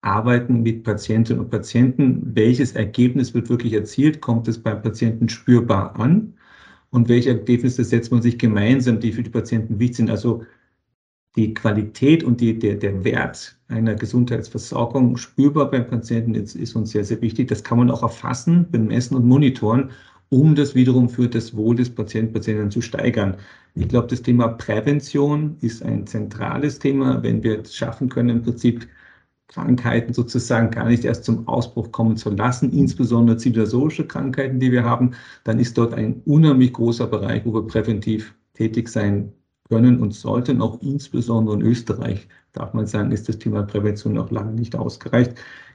Arbeiten 0.00 0.62
mit 0.62 0.82
Patientinnen 0.82 1.44
und 1.44 1.50
Patienten. 1.50 2.34
Welches 2.34 2.72
Ergebnis 2.72 3.34
wird 3.34 3.50
wirklich 3.50 3.74
erzielt? 3.74 4.22
Kommt 4.22 4.48
es 4.48 4.62
beim 4.62 4.80
Patienten 4.80 5.28
spürbar 5.28 5.94
an? 6.00 6.32
Und 6.88 7.10
welche 7.10 7.28
Ergebnisse 7.28 7.84
setzt 7.84 8.10
man 8.10 8.22
sich 8.22 8.38
gemeinsam, 8.38 8.98
die 8.98 9.12
für 9.12 9.22
die 9.22 9.28
Patienten 9.28 9.78
wichtig 9.78 9.96
sind? 9.98 10.10
Also 10.10 10.42
die 11.36 11.52
Qualität 11.52 12.24
und 12.24 12.40
die, 12.40 12.58
der, 12.58 12.76
der 12.76 13.04
Wert 13.04 13.58
einer 13.68 13.94
Gesundheitsversorgung 13.94 15.18
spürbar 15.18 15.70
beim 15.70 15.86
Patienten 15.86 16.34
ist, 16.34 16.56
ist 16.56 16.76
uns 16.76 16.92
sehr, 16.92 17.04
sehr 17.04 17.20
wichtig. 17.20 17.48
Das 17.48 17.62
kann 17.62 17.76
man 17.76 17.90
auch 17.90 18.02
erfassen, 18.02 18.70
bemessen 18.70 19.18
und 19.18 19.26
monitoren 19.26 19.90
um 20.30 20.54
das 20.54 20.74
wiederum 20.74 21.08
für 21.08 21.28
das 21.28 21.56
Wohl 21.56 21.76
des 21.76 21.90
Patienten, 21.90 22.32
Patienten 22.32 22.70
zu 22.70 22.80
steigern. 22.80 23.36
Ich 23.78 23.88
glaube, 23.88 24.08
das 24.08 24.22
Thema 24.22 24.48
Prävention 24.48 25.56
ist 25.60 25.84
ein 25.84 26.04
zentrales 26.06 26.80
Thema, 26.80 27.22
wenn 27.22 27.44
wir 27.44 27.60
es 27.60 27.76
schaffen 27.76 28.08
können, 28.08 28.30
im 28.30 28.42
Prinzip 28.42 28.88
Krankheiten 29.46 30.12
sozusagen 30.12 30.70
gar 30.72 30.88
nicht 30.88 31.04
erst 31.04 31.24
zum 31.24 31.46
Ausbruch 31.46 31.92
kommen 31.92 32.16
zu 32.16 32.30
lassen, 32.30 32.72
insbesondere 32.72 33.36
zivilisatorische 33.36 34.06
Krankheiten, 34.06 34.58
die 34.58 34.72
wir 34.72 34.84
haben, 34.84 35.12
dann 35.44 35.60
ist 35.60 35.78
dort 35.78 35.94
ein 35.94 36.22
unheimlich 36.24 36.72
großer 36.72 37.06
Bereich, 37.06 37.46
wo 37.46 37.54
wir 37.54 37.66
präventiv 37.68 38.34
tätig 38.54 38.88
sein 38.88 39.32
können 39.68 40.00
und 40.00 40.12
sollten. 40.12 40.60
Auch 40.60 40.82
insbesondere 40.82 41.54
in 41.56 41.62
Österreich, 41.62 42.28
darf 42.52 42.74
man 42.74 42.86
sagen, 42.86 43.12
ist 43.12 43.28
das 43.28 43.38
Thema 43.38 43.62
Prävention 43.62 44.14
noch 44.14 44.30
lange 44.32 44.52
nicht 44.52 44.74
ausgereicht. 44.74 45.34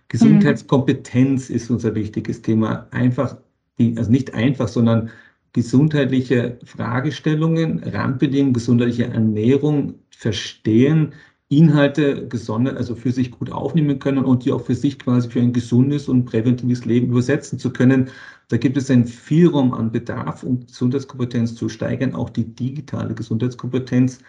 Gesundheitskompetenz 0.10 1.50
ist 1.50 1.70
unser 1.70 1.96
wichtiges 1.96 2.42
Thema. 2.42 2.88
Einfach 2.92 3.38
die, 3.78 3.98
also 3.98 4.12
nicht 4.12 4.34
einfach, 4.34 4.68
sondern 4.68 5.10
gesundheitliche 5.54 6.60
Fragestellungen, 6.66 7.84
Randbedingungen, 7.84 8.54
gesundheitliche 8.54 9.06
Ernährung 9.06 9.96
verstehen, 10.10 11.14
Inhalte 11.50 12.28
gesondert, 12.28 12.78
also 12.78 12.96
für 12.96 13.12
sich 13.12 13.32
gut 13.32 13.52
aufnehmen 13.52 14.00
können 14.00 14.26
und 14.26 14.46
die 14.46 14.52
auch 14.52 14.62
für 14.66 14.76
sich 14.76 14.98
quasi 15.00 15.30
für 15.30 15.40
ein 15.40 15.54
gesundes 15.54 16.08
und 16.10 16.26
präventives 16.26 16.86
Leben 16.86 17.12
übersetzen 17.12 17.60
zu 17.60 17.72
können. 17.72 18.10
Da 18.50 18.58
gibt 18.58 18.78
es 18.78 18.90
einen 18.90 19.06
Vielraum 19.06 19.74
an 19.74 19.92
Bedarf, 19.92 20.44
um 20.44 20.66
Gesundheitskompetenz 20.66 21.56
zu 21.56 21.70
steigern, 21.70 22.16
auch 22.16 22.30
die 22.30 22.56
digitale 22.56 23.14
Gesundheitskompetenz. 23.14 24.20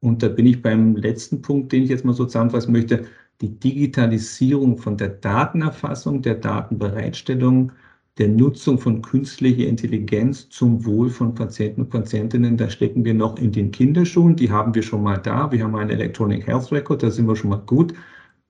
Und 0.00 0.22
da 0.22 0.28
bin 0.28 0.46
ich 0.46 0.60
beim 0.62 0.96
letzten 0.96 1.40
Punkt, 1.42 1.72
den 1.72 1.84
ich 1.84 1.90
jetzt 1.90 2.04
mal 2.04 2.12
so 2.12 2.26
zusammenfassen 2.26 2.72
möchte, 2.72 3.06
die 3.40 3.58
Digitalisierung 3.58 4.76
von 4.78 4.96
der 4.96 5.08
Datenerfassung, 5.08 6.22
der 6.22 6.36
Datenbereitstellung, 6.36 7.72
der 8.18 8.28
Nutzung 8.28 8.78
von 8.78 9.02
künstlicher 9.02 9.66
Intelligenz 9.66 10.48
zum 10.48 10.84
Wohl 10.84 11.10
von 11.10 11.34
Patienten 11.34 11.82
und 11.82 11.90
Patientinnen, 11.90 12.56
da 12.56 12.70
stecken 12.70 13.04
wir 13.04 13.14
noch 13.14 13.38
in 13.38 13.50
den 13.50 13.72
Kinderschuhen. 13.72 14.36
Die 14.36 14.50
haben 14.50 14.74
wir 14.74 14.82
schon 14.82 15.02
mal 15.02 15.16
da. 15.16 15.50
Wir 15.50 15.64
haben 15.64 15.74
einen 15.74 15.90
Electronic 15.90 16.46
Health 16.46 16.70
Record, 16.70 17.02
da 17.02 17.10
sind 17.10 17.26
wir 17.26 17.34
schon 17.34 17.50
mal 17.50 17.62
gut. 17.66 17.92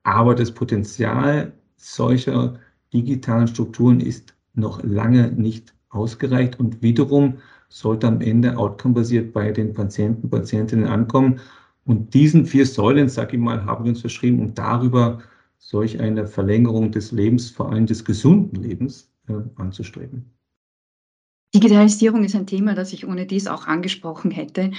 Aber 0.03 0.35
das 0.35 0.53
Potenzial 0.53 1.53
solcher 1.77 2.59
digitalen 2.93 3.49
Strukturen 3.49 4.01
ist 4.01 4.35
noch 4.55 4.83
lange 4.85 5.33
nicht 5.33 5.75
ausgereicht 5.89 6.61
und 6.61 6.83
wiederum 6.83 7.39
sollte 7.69 8.07
am 8.07 8.21
Ende 8.21 8.57
outcome-basiert 8.57 9.33
bei 9.33 9.51
den 9.51 9.73
Patienten, 9.73 10.29
Patientinnen 10.29 10.87
ankommen. 10.87 11.41
Und 11.87 12.15
diesen 12.15 12.47
vier 12.47 12.67
Säulen, 12.67 13.09
sag 13.09 13.33
ich 13.33 13.41
mal, 13.41 13.65
haben 13.65 13.85
wir 13.85 13.91
uns 13.91 14.01
verschrieben, 14.03 14.41
um 14.41 14.55
darüber 14.55 15.21
solch 15.59 16.01
eine 16.01 16.27
Verlängerung 16.27 16.93
des 16.93 17.13
Lebens, 17.13 17.51
vor 17.51 17.73
allem 17.73 17.87
des 17.87 18.05
gesunden 18.05 18.63
Lebens, 18.63 19.11
anzustreben. 19.57 20.35
Digitalisierung 21.55 22.25
ist 22.25 22.35
ein 22.35 22.49
Thema, 22.49 22.75
das 22.75 22.93
ich 22.93 23.07
ohne 23.07 23.27
dies 23.27 23.47
auch 23.47 23.67
angesprochen 23.67 24.33
hätte. 24.33 24.73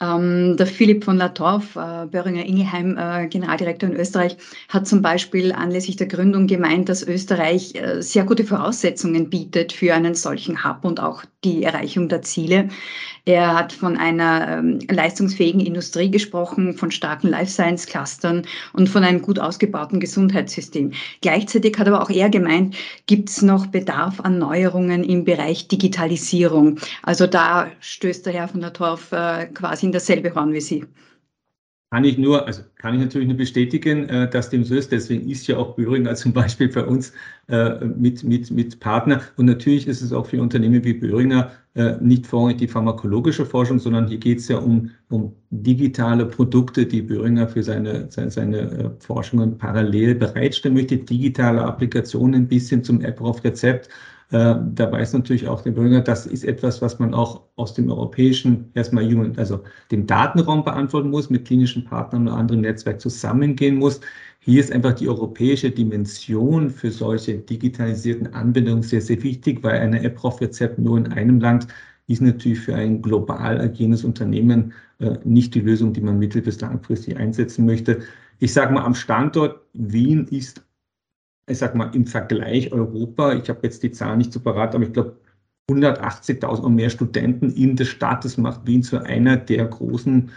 Ähm, 0.00 0.56
der 0.56 0.66
Philipp 0.66 1.04
von 1.04 1.16
Latorf, 1.16 1.74
äh, 1.74 2.06
Böhringer 2.06 2.46
Ingelheim, 2.46 2.96
äh, 2.96 3.26
Generaldirektor 3.26 3.90
in 3.90 3.96
Österreich, 3.96 4.36
hat 4.68 4.86
zum 4.86 5.02
Beispiel 5.02 5.52
anlässlich 5.52 5.96
der 5.96 6.06
Gründung 6.06 6.46
gemeint, 6.46 6.88
dass 6.88 7.02
Österreich 7.02 7.74
äh, 7.74 8.00
sehr 8.00 8.24
gute 8.24 8.44
Voraussetzungen 8.44 9.28
bietet 9.28 9.72
für 9.72 9.94
einen 9.94 10.14
solchen 10.14 10.64
Hub 10.64 10.84
und 10.84 11.00
auch 11.00 11.24
die 11.42 11.64
Erreichung 11.64 12.08
der 12.08 12.22
Ziele. 12.22 12.68
Er 13.24 13.54
hat 13.54 13.72
von 13.72 13.96
einer 13.96 14.58
ähm, 14.58 14.78
leistungsfähigen 14.88 15.60
Industrie 15.60 16.10
gesprochen, 16.10 16.74
von 16.74 16.90
starken 16.90 17.28
Life 17.28 17.50
Science 17.50 17.86
Clustern 17.86 18.46
und 18.72 18.88
von 18.88 19.04
einem 19.04 19.20
gut 19.20 19.38
ausgebauten 19.38 20.00
Gesundheitssystem. 20.00 20.92
Gleichzeitig 21.20 21.76
hat 21.76 21.88
aber 21.88 22.02
auch 22.02 22.10
er 22.10 22.30
gemeint, 22.30 22.76
gibt 23.06 23.30
es 23.30 23.42
noch 23.42 23.66
Bedarf 23.66 24.20
an 24.20 24.38
Neuerungen 24.38 25.02
im 25.04 25.24
Bereich 25.24 25.68
Digitalisierung. 25.68 26.78
Also 27.02 27.26
da 27.26 27.66
stößt 27.80 28.24
der 28.24 28.32
Herr 28.32 28.48
von 28.48 28.60
der 28.60 28.72
Torf 28.72 29.12
äh, 29.12 29.46
quasi 29.46 29.87
in 29.88 29.92
dasselbe 29.92 30.34
Horn 30.34 30.52
wie 30.52 30.60
Sie. 30.60 30.84
Kann 31.90 32.04
ich 32.04 32.18
nur, 32.18 32.46
also 32.46 32.62
kann 32.76 32.94
ich 32.94 33.00
natürlich 33.00 33.28
nur 33.28 33.38
bestätigen, 33.38 34.10
äh, 34.10 34.28
dass 34.28 34.50
dem 34.50 34.62
so 34.62 34.74
ist. 34.74 34.92
Deswegen 34.92 35.26
ist 35.30 35.46
ja 35.46 35.56
auch 35.56 35.74
Böhringer 35.74 36.14
zum 36.14 36.32
Beispiel 36.40 36.68
bei 36.68 36.84
uns 36.84 37.14
äh, 37.48 37.82
mit, 37.86 38.22
mit, 38.22 38.50
mit 38.50 38.78
Partner. 38.78 39.22
Und 39.38 39.46
natürlich 39.46 39.88
ist 39.88 40.02
es 40.02 40.12
auch 40.12 40.26
für 40.26 40.42
Unternehmen 40.42 40.84
wie 40.84 40.92
Böhringer 40.92 41.50
äh, 41.74 41.94
nicht 42.02 42.26
vorrangig 42.26 42.58
die 42.58 42.68
pharmakologische 42.68 43.46
Forschung, 43.46 43.78
sondern 43.78 44.06
hier 44.06 44.18
geht 44.18 44.40
es 44.40 44.48
ja 44.48 44.58
um, 44.58 44.90
um 45.08 45.34
digitale 45.48 46.26
Produkte, 46.26 46.84
die 46.84 47.00
Böhringer 47.00 47.48
für 47.48 47.62
seine, 47.62 48.10
seine, 48.10 48.30
seine 48.30 48.94
Forschungen 49.00 49.56
parallel 49.56 50.14
bereitstellen 50.14 50.76
möchte. 50.76 50.98
Digitale 50.98 51.62
Applikationen 51.64 52.46
bis 52.46 52.68
hin 52.68 52.84
zum 52.84 53.00
App 53.00 53.18
auf 53.22 53.42
Rezept 53.42 53.88
äh, 54.30 54.56
da 54.74 54.92
weiß 54.92 55.14
natürlich 55.14 55.48
auch 55.48 55.62
der 55.62 55.70
Bürger, 55.72 56.00
das 56.02 56.26
ist 56.26 56.44
etwas, 56.44 56.82
was 56.82 56.98
man 56.98 57.14
auch 57.14 57.42
aus 57.56 57.72
dem 57.74 57.90
europäischen, 57.90 58.70
erstmal 58.74 59.04
Human, 59.04 59.36
also 59.38 59.62
dem 59.90 60.06
Datenraum 60.06 60.64
beantworten 60.64 61.10
muss, 61.10 61.30
mit 61.30 61.46
klinischen 61.46 61.84
Partnern 61.84 62.28
oder 62.28 62.36
anderen 62.36 62.60
Netzwerk 62.62 63.00
zusammengehen 63.00 63.76
muss. 63.76 64.00
Hier 64.40 64.60
ist 64.60 64.72
einfach 64.72 64.94
die 64.94 65.08
europäische 65.08 65.70
Dimension 65.70 66.70
für 66.70 66.90
solche 66.90 67.38
digitalisierten 67.38 68.32
Anwendungen 68.34 68.82
sehr, 68.82 69.00
sehr 69.00 69.22
wichtig, 69.22 69.62
weil 69.62 69.80
eine 69.80 70.02
App 70.02 70.22
auf 70.24 70.40
Rezept 70.40 70.78
nur 70.78 70.98
in 70.98 71.06
einem 71.08 71.40
Land 71.40 71.68
ist 72.06 72.22
natürlich 72.22 72.60
für 72.60 72.74
ein 72.74 73.02
global 73.02 73.60
agierendes 73.60 74.04
Unternehmen 74.04 74.72
äh, 74.98 75.18
nicht 75.24 75.54
die 75.54 75.60
Lösung, 75.60 75.92
die 75.92 76.00
man 76.00 76.18
mittel- 76.18 76.42
bis 76.42 76.60
langfristig 76.60 77.16
einsetzen 77.16 77.66
möchte. 77.66 78.00
Ich 78.40 78.52
sage 78.52 78.72
mal, 78.72 78.84
am 78.84 78.94
Standort 78.94 79.60
Wien 79.74 80.26
ist 80.28 80.64
ich 81.48 81.58
sag 81.58 81.74
mal, 81.74 81.90
im 81.94 82.06
Vergleich 82.06 82.72
Europa, 82.72 83.32
ich 83.34 83.48
habe 83.48 83.60
jetzt 83.62 83.82
die 83.82 83.92
Zahlen 83.92 84.18
nicht 84.18 84.32
so 84.32 84.40
parat, 84.40 84.74
aber 84.74 84.84
ich 84.84 84.92
glaube, 84.92 85.16
180.000 85.70 86.60
und 86.60 86.74
mehr 86.74 86.90
Studenten 86.90 87.50
in 87.50 87.76
der 87.76 87.84
Stadt. 87.84 88.24
Das 88.24 88.38
macht 88.38 88.66
Wien 88.66 88.82
zu 88.82 89.02
einer 89.04 89.36
der 89.36 89.66
großen 89.66 90.30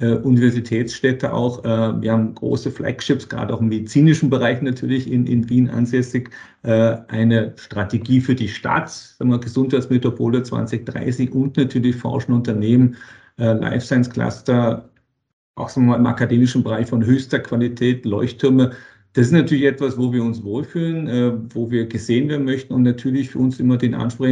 äh, 0.00 0.14
Universitätsstädte 0.14 1.32
auch. 1.32 1.64
Äh, 1.64 2.00
wir 2.00 2.12
haben 2.12 2.34
große 2.34 2.70
Flagships, 2.70 3.28
gerade 3.28 3.52
auch 3.52 3.60
im 3.60 3.68
medizinischen 3.68 4.30
Bereich 4.30 4.62
natürlich 4.62 5.10
in, 5.10 5.26
in 5.26 5.48
Wien 5.50 5.68
ansässig. 5.68 6.30
Äh, 6.62 6.96
eine 7.08 7.52
Strategie 7.56 8.20
für 8.20 8.34
die 8.34 8.48
Stadt, 8.48 8.90
sagen 8.90 9.30
wir, 9.30 9.38
Gesundheitsmetropole 9.38 10.42
2030 10.42 11.32
und 11.32 11.56
natürlich 11.56 11.96
forschende 11.96 12.36
Unternehmen, 12.36 12.96
äh, 13.38 13.52
Life 13.52 13.84
Science 13.84 14.08
Cluster, 14.08 14.88
auch 15.56 15.68
sagen 15.68 15.86
wir 15.86 15.92
mal, 15.92 15.98
im 15.98 16.06
akademischen 16.06 16.62
Bereich 16.62 16.88
von 16.88 17.04
höchster 17.04 17.40
Qualität, 17.40 18.06
Leuchttürme. 18.06 18.72
Das 19.12 19.26
ist 19.26 19.32
natürlich 19.32 19.64
etwas, 19.64 19.98
wo 19.98 20.12
wir 20.12 20.22
uns 20.22 20.42
wohlfühlen, 20.44 21.08
äh, 21.08 21.32
wo 21.54 21.70
wir 21.70 21.86
gesehen 21.86 22.28
werden 22.28 22.44
möchten 22.44 22.72
und 22.74 22.82
natürlich 22.82 23.30
für 23.30 23.38
uns 23.38 23.58
immer 23.60 23.76
den 23.76 23.94
Anspruch 23.94 24.28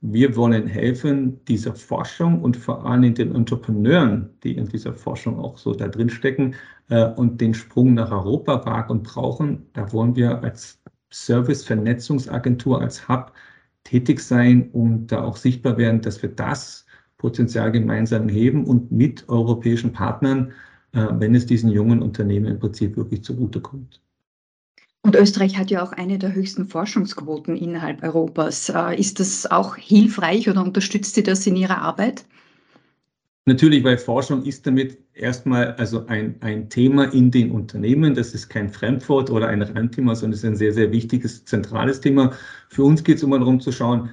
wir 0.00 0.36
wollen 0.36 0.66
helfen, 0.68 1.44
dieser 1.46 1.74
Forschung 1.74 2.40
und 2.42 2.56
vor 2.56 2.86
allem 2.86 3.14
den 3.14 3.34
Entrepreneuren, 3.34 4.30
die 4.44 4.56
in 4.56 4.68
dieser 4.68 4.94
Forschung 4.94 5.38
auch 5.40 5.58
so 5.58 5.74
da 5.74 5.88
drin 5.88 6.08
stecken 6.08 6.54
äh, 6.88 7.06
und 7.12 7.40
den 7.40 7.52
Sprung 7.54 7.94
nach 7.94 8.10
Europa 8.12 8.64
wagen 8.64 8.92
und 8.92 9.02
brauchen. 9.02 9.66
Da 9.72 9.92
wollen 9.92 10.14
wir 10.14 10.42
als 10.42 10.80
Service-Vernetzungsagentur, 11.12 12.80
als 12.80 13.08
Hub 13.08 13.32
tätig 13.84 14.20
sein, 14.20 14.70
um 14.72 15.06
da 15.06 15.24
auch 15.24 15.36
sichtbar 15.36 15.78
werden, 15.78 16.00
dass 16.00 16.22
wir 16.22 16.30
das 16.30 16.86
Potenzial 17.16 17.72
gemeinsam 17.72 18.28
heben 18.28 18.64
und 18.66 18.92
mit 18.92 19.28
europäischen 19.28 19.92
Partnern, 19.92 20.52
äh, 20.92 21.06
wenn 21.12 21.34
es 21.34 21.46
diesen 21.46 21.70
jungen 21.70 22.02
Unternehmen 22.02 22.46
im 22.46 22.58
Prinzip 22.60 22.96
wirklich 22.96 23.24
zugutekommt. 23.24 24.00
Und 25.08 25.16
Österreich 25.16 25.56
hat 25.56 25.70
ja 25.70 25.82
auch 25.82 25.92
eine 25.92 26.18
der 26.18 26.34
höchsten 26.34 26.66
Forschungsquoten 26.66 27.56
innerhalb 27.56 28.02
Europas. 28.02 28.68
Äh, 28.68 29.00
ist 29.00 29.20
das 29.20 29.50
auch 29.50 29.74
hilfreich 29.74 30.50
oder 30.50 30.62
unterstützt 30.62 31.14
Sie 31.14 31.22
das 31.22 31.46
in 31.46 31.56
Ihrer 31.56 31.78
Arbeit? 31.78 32.26
Natürlich, 33.46 33.82
weil 33.84 33.96
Forschung 33.96 34.42
ist 34.44 34.66
damit 34.66 34.98
erstmal 35.14 35.72
also 35.76 36.06
ein, 36.08 36.34
ein 36.40 36.68
Thema 36.68 37.04
in 37.04 37.30
den 37.30 37.52
Unternehmen. 37.52 38.14
Das 38.14 38.34
ist 38.34 38.50
kein 38.50 38.68
Fremdwort 38.68 39.30
oder 39.30 39.48
ein 39.48 39.62
Randthema, 39.62 40.14
sondern 40.14 40.34
es 40.34 40.40
ist 40.40 40.44
ein 40.44 40.56
sehr, 40.56 40.74
sehr 40.74 40.92
wichtiges, 40.92 41.42
zentrales 41.46 42.02
Thema. 42.02 42.34
Für 42.68 42.84
uns 42.84 43.02
geht 43.02 43.16
es 43.16 43.22
immer 43.22 43.38
darum 43.38 43.60
zu 43.60 43.72
schauen, 43.72 44.10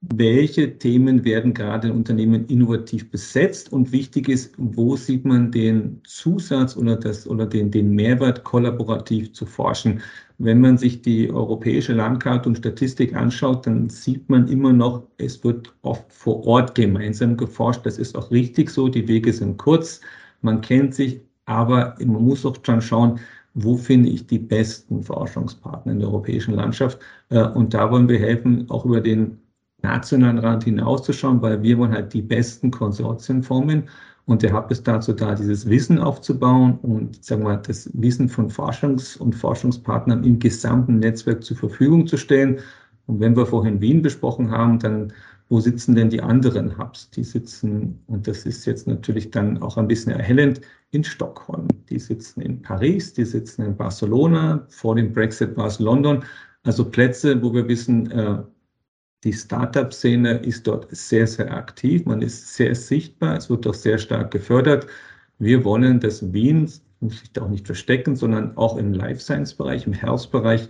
welche 0.00 0.78
Themen 0.78 1.24
werden 1.24 1.54
gerade 1.54 1.88
in 1.88 1.94
Unternehmen 1.94 2.46
innovativ 2.46 3.10
besetzt 3.10 3.72
und 3.72 3.90
wichtig 3.90 4.28
ist, 4.28 4.54
wo 4.56 4.96
sieht 4.96 5.24
man 5.24 5.50
den 5.50 6.00
Zusatz 6.04 6.76
oder, 6.76 6.96
das, 6.96 7.26
oder 7.26 7.46
den, 7.46 7.70
den 7.72 7.90
Mehrwert, 7.90 8.44
kollaborativ 8.44 9.32
zu 9.32 9.44
forschen. 9.44 10.00
Wenn 10.38 10.60
man 10.60 10.78
sich 10.78 11.02
die 11.02 11.30
europäische 11.30 11.94
Landkarte 11.94 12.48
und 12.48 12.58
Statistik 12.58 13.14
anschaut, 13.16 13.66
dann 13.66 13.88
sieht 13.88 14.28
man 14.30 14.46
immer 14.46 14.72
noch, 14.72 15.02
es 15.18 15.42
wird 15.42 15.74
oft 15.82 16.12
vor 16.12 16.46
Ort 16.46 16.76
gemeinsam 16.76 17.36
geforscht. 17.36 17.84
Das 17.84 17.98
ist 17.98 18.16
auch 18.16 18.30
richtig 18.30 18.70
so. 18.70 18.88
Die 18.88 19.08
Wege 19.08 19.32
sind 19.32 19.56
kurz. 19.58 20.00
Man 20.42 20.60
kennt 20.60 20.94
sich, 20.94 21.20
aber 21.46 21.96
man 21.98 22.22
muss 22.22 22.46
auch 22.46 22.56
schon 22.64 22.80
schauen, 22.80 23.18
wo 23.54 23.76
finde 23.76 24.10
ich 24.10 24.28
die 24.28 24.38
besten 24.38 25.02
Forschungspartner 25.02 25.90
in 25.92 25.98
der 25.98 26.08
europäischen 26.08 26.54
Landschaft. 26.54 27.00
Äh, 27.30 27.42
und 27.48 27.74
da 27.74 27.90
wollen 27.90 28.08
wir 28.08 28.20
helfen, 28.20 28.70
auch 28.70 28.84
über 28.84 29.00
den 29.00 29.38
nationalen 29.82 30.38
Rand 30.38 30.64
hinauszuschauen, 30.64 31.40
weil 31.42 31.62
wir 31.62 31.78
wollen 31.78 31.92
halt 31.92 32.12
die 32.12 32.22
besten 32.22 32.70
Konsortien 32.70 33.42
formen. 33.42 33.84
Und 34.26 34.42
der 34.42 34.52
Hub 34.52 34.70
ist 34.70 34.86
dazu 34.86 35.12
da, 35.12 35.34
dieses 35.34 35.68
Wissen 35.68 35.98
aufzubauen 35.98 36.78
und 36.82 37.24
sagen 37.24 37.44
wir, 37.44 37.56
das 37.56 37.90
Wissen 37.94 38.28
von 38.28 38.50
Forschungs- 38.50 39.16
und 39.16 39.34
Forschungspartnern 39.34 40.22
im 40.24 40.38
gesamten 40.38 40.98
Netzwerk 40.98 41.42
zur 41.42 41.56
Verfügung 41.56 42.06
zu 42.06 42.18
stellen. 42.18 42.58
Und 43.06 43.20
wenn 43.20 43.36
wir 43.36 43.46
vorhin 43.46 43.80
Wien 43.80 44.02
besprochen 44.02 44.50
haben, 44.50 44.78
dann 44.78 45.12
wo 45.48 45.60
sitzen 45.60 45.94
denn 45.94 46.10
die 46.10 46.20
anderen 46.20 46.76
Hubs? 46.76 47.10
Die 47.10 47.24
sitzen, 47.24 47.98
und 48.06 48.28
das 48.28 48.44
ist 48.44 48.66
jetzt 48.66 48.86
natürlich 48.86 49.30
dann 49.30 49.62
auch 49.62 49.78
ein 49.78 49.88
bisschen 49.88 50.12
erhellend, 50.12 50.60
in 50.90 51.04
Stockholm. 51.04 51.68
Die 51.88 51.98
sitzen 51.98 52.40
in 52.42 52.60
Paris, 52.62 53.14
die 53.14 53.24
sitzen 53.24 53.62
in 53.62 53.76
Barcelona, 53.76 54.66
vor 54.68 54.94
dem 54.94 55.12
Brexit 55.12 55.56
war 55.56 55.66
es 55.66 55.78
London. 55.78 56.24
Also 56.64 56.84
Plätze, 56.84 57.42
wo 57.42 57.52
wir 57.54 57.66
wissen, 57.66 58.10
äh, 58.10 58.42
die 59.24 59.32
Startup-Szene 59.32 60.38
ist 60.38 60.66
dort 60.66 60.86
sehr, 60.94 61.26
sehr 61.26 61.52
aktiv. 61.52 62.04
Man 62.04 62.22
ist 62.22 62.54
sehr 62.54 62.74
sichtbar. 62.74 63.36
Es 63.36 63.50
wird 63.50 63.66
auch 63.66 63.74
sehr 63.74 63.98
stark 63.98 64.30
gefördert. 64.30 64.86
Wir 65.38 65.64
wollen, 65.64 66.00
dass 66.00 66.32
Wien, 66.32 66.70
muss 67.00 67.20
sich 67.20 67.32
da 67.32 67.42
auch 67.42 67.48
nicht 67.48 67.66
verstecken, 67.66 68.16
sondern 68.16 68.56
auch 68.56 68.76
im 68.76 68.92
Life 68.92 69.20
Science-Bereich, 69.20 69.86
im 69.86 69.92
Health-Bereich 69.92 70.68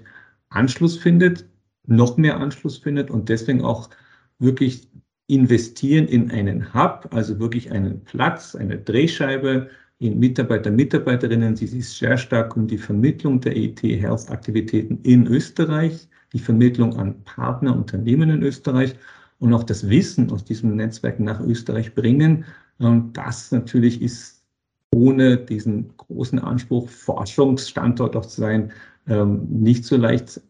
Anschluss 0.50 0.96
findet, 0.96 1.46
noch 1.86 2.16
mehr 2.16 2.38
Anschluss 2.38 2.78
findet 2.78 3.10
und 3.10 3.28
deswegen 3.28 3.62
auch 3.62 3.90
wirklich 4.38 4.88
investieren 5.26 6.06
in 6.06 6.30
einen 6.30 6.72
Hub, 6.74 7.08
also 7.12 7.38
wirklich 7.38 7.70
einen 7.70 8.02
Platz, 8.04 8.54
eine 8.54 8.78
Drehscheibe, 8.78 9.68
in 9.98 10.18
Mitarbeiter, 10.18 10.70
Mitarbeiterinnen. 10.70 11.56
Sie 11.56 11.64
ist 11.64 11.98
sehr 11.98 12.16
stark 12.16 12.56
um 12.56 12.66
die 12.66 12.78
Vermittlung 12.78 13.40
der 13.40 13.56
ET 13.56 13.82
Health 13.82 14.30
Aktivitäten 14.30 15.00
in 15.02 15.26
Österreich, 15.26 16.08
die 16.38 16.44
Vermittlung 16.44 16.96
an 16.96 17.24
Partnerunternehmen 17.24 18.30
in 18.30 18.42
Österreich 18.44 18.94
und 19.40 19.52
auch 19.52 19.64
das 19.64 19.88
Wissen 19.88 20.30
aus 20.30 20.44
diesem 20.44 20.76
Netzwerk 20.76 21.18
nach 21.18 21.40
Österreich 21.40 21.94
bringen. 21.94 22.44
Und 22.78 23.14
das 23.14 23.50
natürlich 23.50 24.00
ist 24.00 24.44
ohne 24.94 25.36
diesen 25.36 25.96
großen 25.96 26.38
Anspruch, 26.38 26.88
Forschungsstandort 26.88 28.14
auch 28.14 28.26
zu 28.26 28.40
sein, 28.40 28.72
ähm, 29.08 29.46
nicht 29.48 29.84
so 29.84 29.96
leicht 29.96 30.40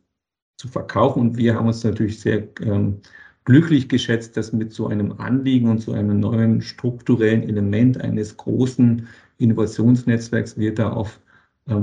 zu 0.59 0.69
verkaufen. 0.69 1.21
Und 1.21 1.37
wir 1.39 1.55
haben 1.55 1.67
uns 1.67 1.83
natürlich 1.85 2.21
sehr 2.21 2.47
ähm, 2.61 3.01
glücklich 3.45 3.89
geschätzt, 3.89 4.37
dass 4.37 4.53
mit 4.53 4.73
so 4.73 4.89
einem 4.89 5.13
Anliegen 5.13 5.71
und 5.71 5.81
so 5.81 5.93
einem 5.93 6.21
neuen 6.21 6.61
strukturellen 6.61 7.43
Element 7.43 7.99
eines 7.99 8.37
großen 8.37 9.09
Innovationsnetzwerks 9.39 10.59
wir 10.59 10.75
da 10.75 10.91
auf 10.91 11.19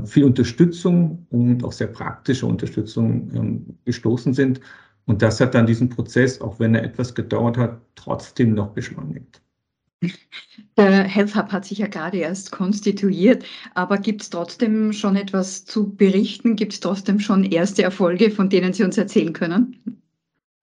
viel 0.05 0.23
Unterstützung 0.23 1.25
und 1.29 1.63
auch 1.63 1.71
sehr 1.71 1.87
praktische 1.87 2.45
Unterstützung 2.45 3.31
ähm, 3.35 3.65
gestoßen 3.85 4.33
sind. 4.33 4.59
Und 5.05 5.21
das 5.21 5.39
hat 5.39 5.53
dann 5.53 5.67
diesen 5.67 5.89
Prozess, 5.89 6.41
auch 6.41 6.59
wenn 6.59 6.73
er 6.73 6.83
etwas 6.83 7.13
gedauert 7.13 7.57
hat, 7.57 7.79
trotzdem 7.95 8.53
noch 8.53 8.71
beschleunigt. 8.71 9.41
Der 10.77 11.03
Health 11.03 11.35
Hub 11.35 11.51
hat 11.51 11.65
sich 11.65 11.77
ja 11.77 11.87
gerade 11.87 12.17
erst 12.17 12.51
konstituiert, 12.51 13.45
aber 13.75 13.97
gibt 13.97 14.23
es 14.23 14.29
trotzdem 14.29 14.91
schon 14.93 15.15
etwas 15.15 15.65
zu 15.65 15.95
berichten? 15.95 16.55
Gibt 16.55 16.73
es 16.73 16.79
trotzdem 16.79 17.19
schon 17.19 17.43
erste 17.43 17.83
Erfolge, 17.83 18.29
von 18.31 18.49
denen 18.49 18.73
Sie 18.73 18.83
uns 18.83 18.97
erzählen 18.97 19.33
können? 19.33 20.01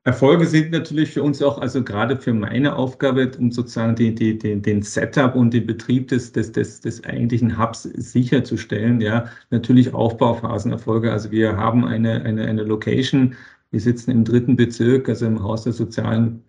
Erfolge 0.04 0.46
sind 0.46 0.72
natürlich 0.72 1.12
für 1.12 1.22
uns 1.22 1.40
auch, 1.42 1.58
also 1.58 1.84
gerade 1.84 2.16
für 2.16 2.34
meine 2.34 2.74
Aufgabe, 2.74 3.30
um 3.38 3.52
sozusagen 3.52 3.94
die, 3.94 4.12
die, 4.12 4.36
die, 4.36 4.60
den 4.60 4.82
Setup 4.82 5.36
und 5.36 5.54
den 5.54 5.64
Betrieb 5.64 6.08
des, 6.08 6.32
des, 6.32 6.50
des, 6.50 6.80
des 6.80 7.04
eigentlichen 7.04 7.56
Hubs 7.56 7.84
sicherzustellen. 7.84 9.00
Ja, 9.00 9.26
natürlich 9.50 9.94
Aufbauphasenerfolge. 9.94 11.12
Also 11.12 11.30
wir 11.30 11.56
haben 11.56 11.84
eine, 11.84 12.22
eine, 12.22 12.46
eine 12.46 12.64
Location. 12.64 13.36
Wir 13.70 13.80
sitzen 13.80 14.10
im 14.10 14.24
dritten 14.24 14.56
Bezirk, 14.56 15.08
also 15.08 15.24
im 15.26 15.40
Haus 15.40 15.62
der 15.64 15.72
sozialen 15.72 16.42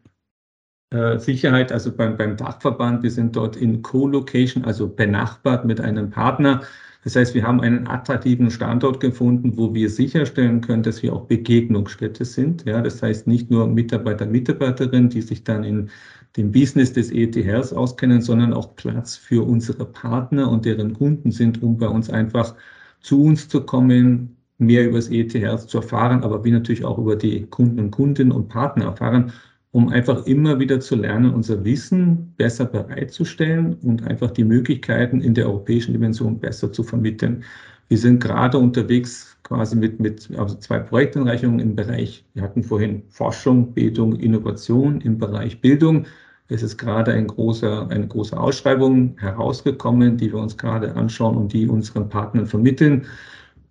äh, 0.90 1.20
Sicherheit, 1.20 1.72
also 1.72 1.96
beim, 1.96 2.18
beim 2.18 2.36
Dachverband. 2.38 3.04
Wir 3.04 3.12
sind 3.12 3.36
dort 3.36 3.56
in 3.56 3.84
Co-Location, 3.84 4.66
also 4.66 4.88
benachbart 4.88 5.64
mit 5.66 5.80
einem 5.80 6.10
Partner. 6.10 6.64
Das 7.04 7.16
heißt, 7.18 7.34
wir 7.34 7.44
haben 7.46 7.60
einen 7.60 7.88
attraktiven 7.88 8.50
Standort 8.50 9.00
gefunden, 9.00 9.58
wo 9.58 9.74
wir 9.74 9.90
sicherstellen 9.90 10.62
können, 10.62 10.84
dass 10.84 11.04
wir 11.04 11.14
auch 11.14 11.26
Begegnungsstätte 11.26 12.24
sind. 12.24 12.66
Ja, 12.66 12.82
das 12.82 13.02
heißt 13.02 13.28
nicht 13.28 13.52
nur 13.52 13.68
Mitarbeiter, 13.68 14.26
Mitarbeiterinnen, 14.26 15.10
die 15.10 15.22
sich 15.22 15.44
dann 15.44 15.64
in 15.64 15.90
dem 16.38 16.52
Business 16.52 16.94
des 16.94 17.12
ETHs 17.12 17.74
auskennen, 17.74 18.22
sondern 18.22 18.54
auch 18.54 18.76
Platz 18.76 19.18
für 19.18 19.46
unsere 19.46 19.86
Partner 19.86 20.50
und 20.50 20.66
deren 20.66 20.94
Kunden 20.94 21.32
sind, 21.32 21.62
um 21.62 21.78
bei 21.78 21.88
uns 21.88 22.10
einfach 22.10 22.56
zu 23.02 23.24
uns 23.24 23.50
zu 23.50 23.62
kommen, 23.66 24.38
mehr 24.58 24.88
über 24.88 24.98
das 24.98 25.10
ETHs 25.10 25.68
zu 25.68 25.80
erfahren, 25.80 26.24
aber 26.24 26.44
wir 26.44 26.54
natürlich 26.54 26.86
auch 26.86 26.98
über 26.98 27.16
die 27.16 27.46
Kunden 27.48 27.80
und 27.80 27.92
Kundinnen 27.92 28.32
und 28.32 28.48
Partner 28.48 28.86
erfahren 28.86 29.34
um 29.74 29.90
einfach 29.90 30.26
immer 30.28 30.60
wieder 30.60 30.80
zu 30.80 30.96
lernen, 30.96 31.34
unser 31.34 31.66
Wissen 31.66 32.32
besser 32.38 32.66
bereitzustellen 32.66 33.74
und 33.82 34.08
einfach 34.08 34.30
die 34.30 34.44
Möglichkeiten 34.44 35.20
in 35.20 35.34
der 35.34 35.48
europäischen 35.48 35.94
Dimension 35.94 36.40
besser 36.40 36.72
zu 36.72 36.84
vermitteln. 36.84 37.44
Wir 37.90 37.98
sind 37.98 38.22
gerade 38.22 38.60
unterwegs 38.60 39.36
quasi 39.42 39.76
mit, 39.76 40.00
mit 40.00 40.30
also 40.38 40.56
zwei 40.58 40.78
Projektanreichungen 40.78 41.60
im 41.60 41.76
Bereich, 41.76 42.24
wir 42.36 42.44
hatten 42.44 42.64
vorhin 42.64 43.02
Forschung, 43.10 43.74
Bildung, 43.74 44.16
Innovation 44.16 45.02
im 45.02 45.18
Bereich 45.18 45.60
Bildung. 45.60 46.06
Es 46.50 46.62
ist 46.62 46.78
gerade 46.78 47.12
ein 47.14 47.26
großer, 47.26 47.90
eine 47.90 48.08
große 48.08 48.40
Ausschreibung 48.40 49.18
herausgekommen, 49.18 50.18
die 50.18 50.32
wir 50.32 50.40
uns 50.40 50.56
gerade 50.56 50.96
anschauen 50.96 51.36
und 51.36 51.52
die 51.52 51.68
unseren 51.68 52.10
Partnern 52.10 52.46
vermitteln. 52.46 53.06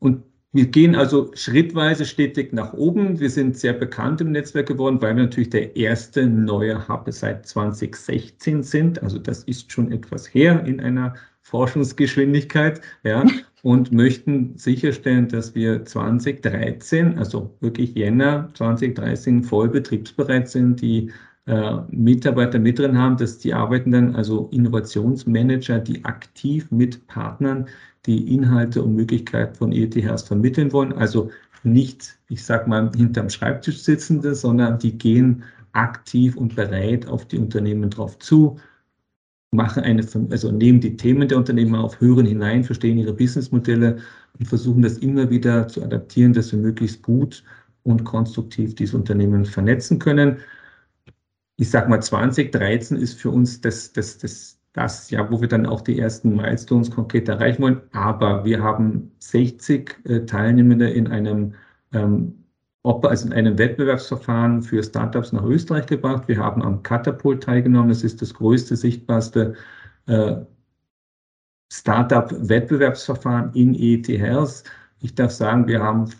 Und 0.01 0.25
wir 0.55 0.67
gehen 0.67 0.95
also 0.95 1.31
schrittweise 1.35 2.05
stetig 2.05 2.53
nach 2.53 2.75
oben. 2.75 3.19
Wir 3.19 3.31
sind 3.31 3.57
sehr 3.57 3.73
bekannt 3.73 4.21
im 4.21 4.33
Netzwerk 4.33 4.69
geworden, 4.69 5.01
weil 5.01 5.17
wir 5.17 5.25
natürlich 5.25 5.49
der 5.49 5.75
erste 5.77 6.27
neue 6.27 6.87
Hub 6.89 7.07
seit 7.09 7.47
2016 7.47 8.63
sind. 8.63 9.03
Also 9.03 9.19
das 9.19 9.45
ist 9.45 9.73
schon 9.73 9.91
etwas 9.91 10.33
her 10.35 10.63
in 10.67 10.79
einer 10.81 11.15
Forschungsgeschwindigkeit, 11.41 12.83
ja, 13.03 13.25
und 13.63 13.93
möchten 13.93 14.57
sicherstellen, 14.57 15.29
dass 15.29 15.55
wir 15.55 15.85
2013, 15.85 17.19
also 17.19 17.57
wirklich 17.61 17.95
Jänner 17.95 18.51
2013 18.55 19.43
voll 19.45 19.69
betriebsbereit 19.69 20.49
sind, 20.49 20.81
die 20.81 21.11
äh, 21.47 21.79
Mitarbeiter 21.91 22.59
mit 22.59 22.79
drin 22.79 22.99
haben, 22.99 23.17
dass 23.17 23.39
die 23.39 23.55
arbeiten 23.55 23.91
dann 23.91 24.15
also 24.15 24.49
Innovationsmanager, 24.53 25.79
die 25.79 26.05
aktiv 26.05 26.71
mit 26.71 27.07
Partnern 27.07 27.67
die 28.07 28.35
Inhalte 28.35 28.83
und 28.83 28.95
Möglichkeiten 28.95 29.55
von 29.55 29.73
ETHs 29.73 30.23
vermitteln 30.23 30.73
wollen. 30.73 30.93
Also 30.93 31.31
nicht, 31.63 32.19
ich 32.29 32.45
sag 32.45 32.67
mal, 32.67 32.91
hinterm 32.97 33.31
Schreibtisch 33.31 33.83
sitzende, 33.83 34.35
sondern 34.35 34.79
die 34.79 34.99
gehen 34.99 35.45
aktiv 35.73 36.37
und 36.37 36.57
bereit 36.57 37.07
auf 37.07 37.27
die 37.27 37.39
Unternehmen 37.39 37.91
drauf 37.91 38.19
zu, 38.19 38.59
machen 39.53 39.83
eine, 39.83 40.07
also 40.31 40.51
nehmen 40.51 40.81
die 40.81 40.97
Themen 40.97 41.29
der 41.29 41.39
Unternehmen 41.39 41.75
auf, 41.75 42.01
hören 42.01 42.27
hinein, 42.27 42.65
verstehen 42.65 42.99
ihre 42.99 43.13
Businessmodelle 43.13 43.99
und 44.39 44.47
versuchen 44.47 44.83
das 44.83 44.99
immer 44.99 45.31
wieder 45.31 45.69
zu 45.69 45.83
adaptieren, 45.83 46.33
dass 46.33 46.53
wir 46.53 46.59
möglichst 46.59 47.03
gut 47.03 47.45
und 47.85 48.05
konstruktiv 48.05 48.75
diese 48.75 48.97
Unternehmen 48.97 49.45
vernetzen 49.45 49.99
können. 49.99 50.39
Ich 51.59 51.71
sag 51.71 51.89
mal, 51.89 52.01
2013 52.01 52.97
ist 52.97 53.21
für 53.21 53.31
uns 53.31 53.61
das, 53.61 53.93
das, 53.93 54.19
das, 54.19 54.59
das 54.73 55.11
ja, 55.11 55.31
wo 55.31 55.41
wir 55.41 55.49
dann 55.49 55.67
auch 55.67 55.83
die 55.83 55.99
ersten 55.99 56.35
Milestones 56.37 56.91
konkret 56.91 57.29
erreichen 57.29 57.63
wollen. 57.63 57.81
Aber 57.93 58.45
wir 58.45 58.63
haben 58.63 59.13
60 59.19 60.01
äh, 60.05 60.21
Teilnehmende 60.25 60.91
in 60.91 61.09
einem, 61.09 61.55
ähm, 61.93 62.45
also 62.83 63.27
in 63.27 63.33
einem 63.35 63.59
Wettbewerbsverfahren 63.59 64.63
für 64.63 64.83
Startups 64.83 65.33
nach 65.33 65.45
Österreich 65.45 65.87
gebracht. 65.87 66.27
Wir 66.27 66.39
haben 66.39 66.63
am 66.63 66.83
Catapult 66.83 67.43
teilgenommen. 67.43 67.91
Das 67.91 68.03
ist 68.03 68.23
das 68.23 68.33
größte, 68.35 68.77
sichtbarste 68.77 69.55
äh, 70.07 70.37
Startup-Wettbewerbsverfahren 71.71 73.53
in 73.55 73.75
ET 73.75 74.09
Health. 74.09 74.65
Ich 75.01 75.15
darf 75.15 75.33
sagen, 75.33 75.67
wir 75.67 75.83
haben 75.83 76.11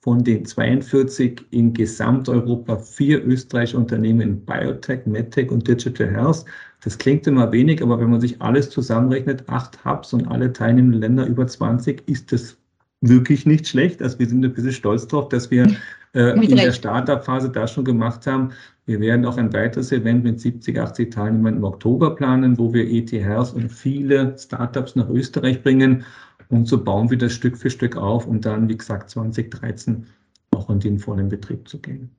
von 0.00 0.24
den 0.24 0.44
42 0.46 1.46
in 1.50 1.74
Gesamteuropa 1.74 2.78
vier 2.78 3.24
österreichische 3.24 3.76
Unternehmen 3.76 4.20
in 4.20 4.44
Biotech, 4.44 5.06
MedTech 5.06 5.50
und 5.50 5.68
Digital 5.68 6.10
Health. 6.10 6.44
Das 6.80 6.98
klingt 6.98 7.26
immer 7.26 7.52
wenig, 7.52 7.82
aber 7.82 8.00
wenn 8.00 8.10
man 8.10 8.20
sich 8.20 8.40
alles 8.40 8.70
zusammenrechnet, 8.70 9.48
acht 9.48 9.84
Hubs 9.84 10.12
und 10.12 10.26
alle 10.28 10.52
teilnehmenden 10.52 11.00
Länder 11.00 11.26
über 11.26 11.46
20, 11.46 12.08
ist 12.08 12.32
das 12.32 12.56
wirklich 13.00 13.46
nicht 13.46 13.68
schlecht. 13.68 14.02
Also 14.02 14.18
wir 14.18 14.26
sind 14.26 14.44
ein 14.44 14.52
bisschen 14.52 14.72
stolz 14.72 15.06
darauf, 15.06 15.28
dass 15.28 15.50
wir 15.50 15.74
äh, 16.14 16.32
in 16.44 16.56
der 16.56 16.72
Startup-Phase 16.72 17.50
das 17.50 17.72
schon 17.72 17.84
gemacht 17.84 18.26
haben. 18.26 18.50
Wir 18.86 19.00
werden 19.00 19.24
auch 19.24 19.36
ein 19.36 19.52
weiteres 19.52 19.92
Event 19.92 20.24
mit 20.24 20.40
70, 20.40 20.78
80 20.78 21.12
Teilnehmern 21.12 21.56
im 21.56 21.64
Oktober 21.64 22.14
planen, 22.16 22.58
wo 22.58 22.72
wir 22.72 22.90
ET 22.90 23.12
Health 23.12 23.54
und 23.54 23.70
viele 23.70 24.36
Startups 24.38 24.96
nach 24.96 25.08
Österreich 25.08 25.62
bringen. 25.62 26.04
Und 26.48 26.66
so 26.66 26.82
bauen 26.82 27.10
wir 27.10 27.18
das 27.18 27.32
Stück 27.32 27.56
für 27.56 27.70
Stück 27.70 27.96
auf, 27.96 28.26
um 28.26 28.40
dann, 28.40 28.68
wie 28.68 28.76
gesagt, 28.76 29.10
2013 29.10 30.06
auch 30.50 30.68
in 30.68 30.80
den 30.80 30.98
vollen 30.98 31.28
Betrieb 31.28 31.68
zu 31.68 31.78
gehen. 31.78 32.10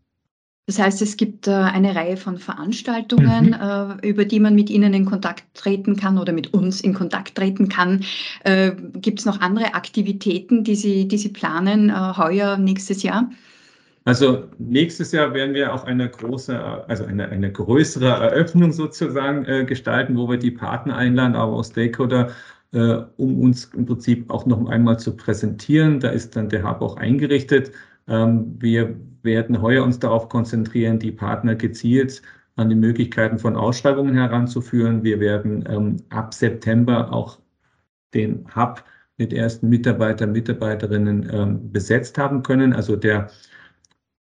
Das 0.72 0.80
heißt, 0.80 1.02
es 1.02 1.18
gibt 1.18 1.50
äh, 1.50 1.52
eine 1.52 1.94
Reihe 1.96 2.16
von 2.16 2.38
Veranstaltungen, 2.38 3.48
mhm. 3.48 4.00
äh, 4.02 4.08
über 4.08 4.24
die 4.24 4.40
man 4.40 4.56
mit 4.56 4.70
Ihnen 4.70 4.94
in 4.94 5.04
Kontakt 5.04 5.44
treten 5.54 5.98
kann 5.98 6.18
oder 6.18 6.32
mit 6.32 6.54
uns 6.54 6.80
in 6.80 6.94
Kontakt 6.94 7.36
treten 7.36 7.68
kann. 7.68 8.06
Äh, 8.46 8.72
gibt 8.94 9.20
es 9.20 9.26
noch 9.26 9.42
andere 9.42 9.74
Aktivitäten, 9.74 10.64
die 10.64 10.76
Sie, 10.76 11.10
die 11.10 11.18
Sie 11.18 11.28
planen, 11.28 11.92
heuer, 12.18 12.58
nächstes 12.58 13.04
Jahr? 13.04 13.30
Also 14.06 14.46
nächstes 14.60 15.12
Jahr 15.12 15.34
werden 15.34 15.54
wir 15.54 15.74
auch 15.74 15.84
eine 15.84 16.08
große, 16.10 16.58
also 16.88 17.04
eine, 17.04 17.28
eine 17.28 17.52
größere 17.52 18.08
Eröffnung 18.08 18.72
sozusagen 18.72 19.66
gestalten, 19.68 20.16
wo 20.16 20.30
wir 20.30 20.38
die 20.38 20.52
Partner 20.52 20.96
einladen, 20.96 21.36
aber 21.36 21.52
auch 21.52 21.66
Stakeholder 21.66 22.32
um 22.72 23.42
uns 23.42 23.66
im 23.76 23.86
Prinzip 23.86 24.32
auch 24.32 24.46
noch 24.46 24.70
einmal 24.70 24.98
zu 24.98 25.18
präsentieren. 25.18 26.00
Da 26.00 26.10
ist 26.10 26.38
dann 26.38 26.48
der 26.48 26.64
Hub 26.64 26.82
auch 26.82 26.96
eingerichtet. 26.96 27.74
Ähm, 28.08 28.56
wir 28.60 28.96
werden 29.24 29.62
heuer 29.62 29.84
uns 29.84 30.00
darauf 30.00 30.30
konzentrieren, 30.30 31.00
die 31.00 31.12
Partner 31.12 31.56
gezielt 31.56 32.22
an 32.56 32.70
die 32.70 32.76
Möglichkeiten 32.76 33.40
von 33.40 33.56
Ausschreibungen 33.56 34.16
heranzuführen. 34.16 35.04
Wir 35.04 35.20
werden 35.20 35.64
ähm, 35.70 35.98
ab 36.10 36.34
September 36.34 37.12
auch 37.14 37.40
den 38.14 38.46
Hub 38.56 38.84
mit 39.18 39.34
ersten 39.34 39.70
Mitarbeitern, 39.70 40.32
Mitarbeiterinnen 40.32 41.30
ähm, 41.32 41.72
besetzt 41.72 42.18
haben 42.18 42.44
können. 42.44 42.74
Also 42.74 42.96
der, 42.96 43.30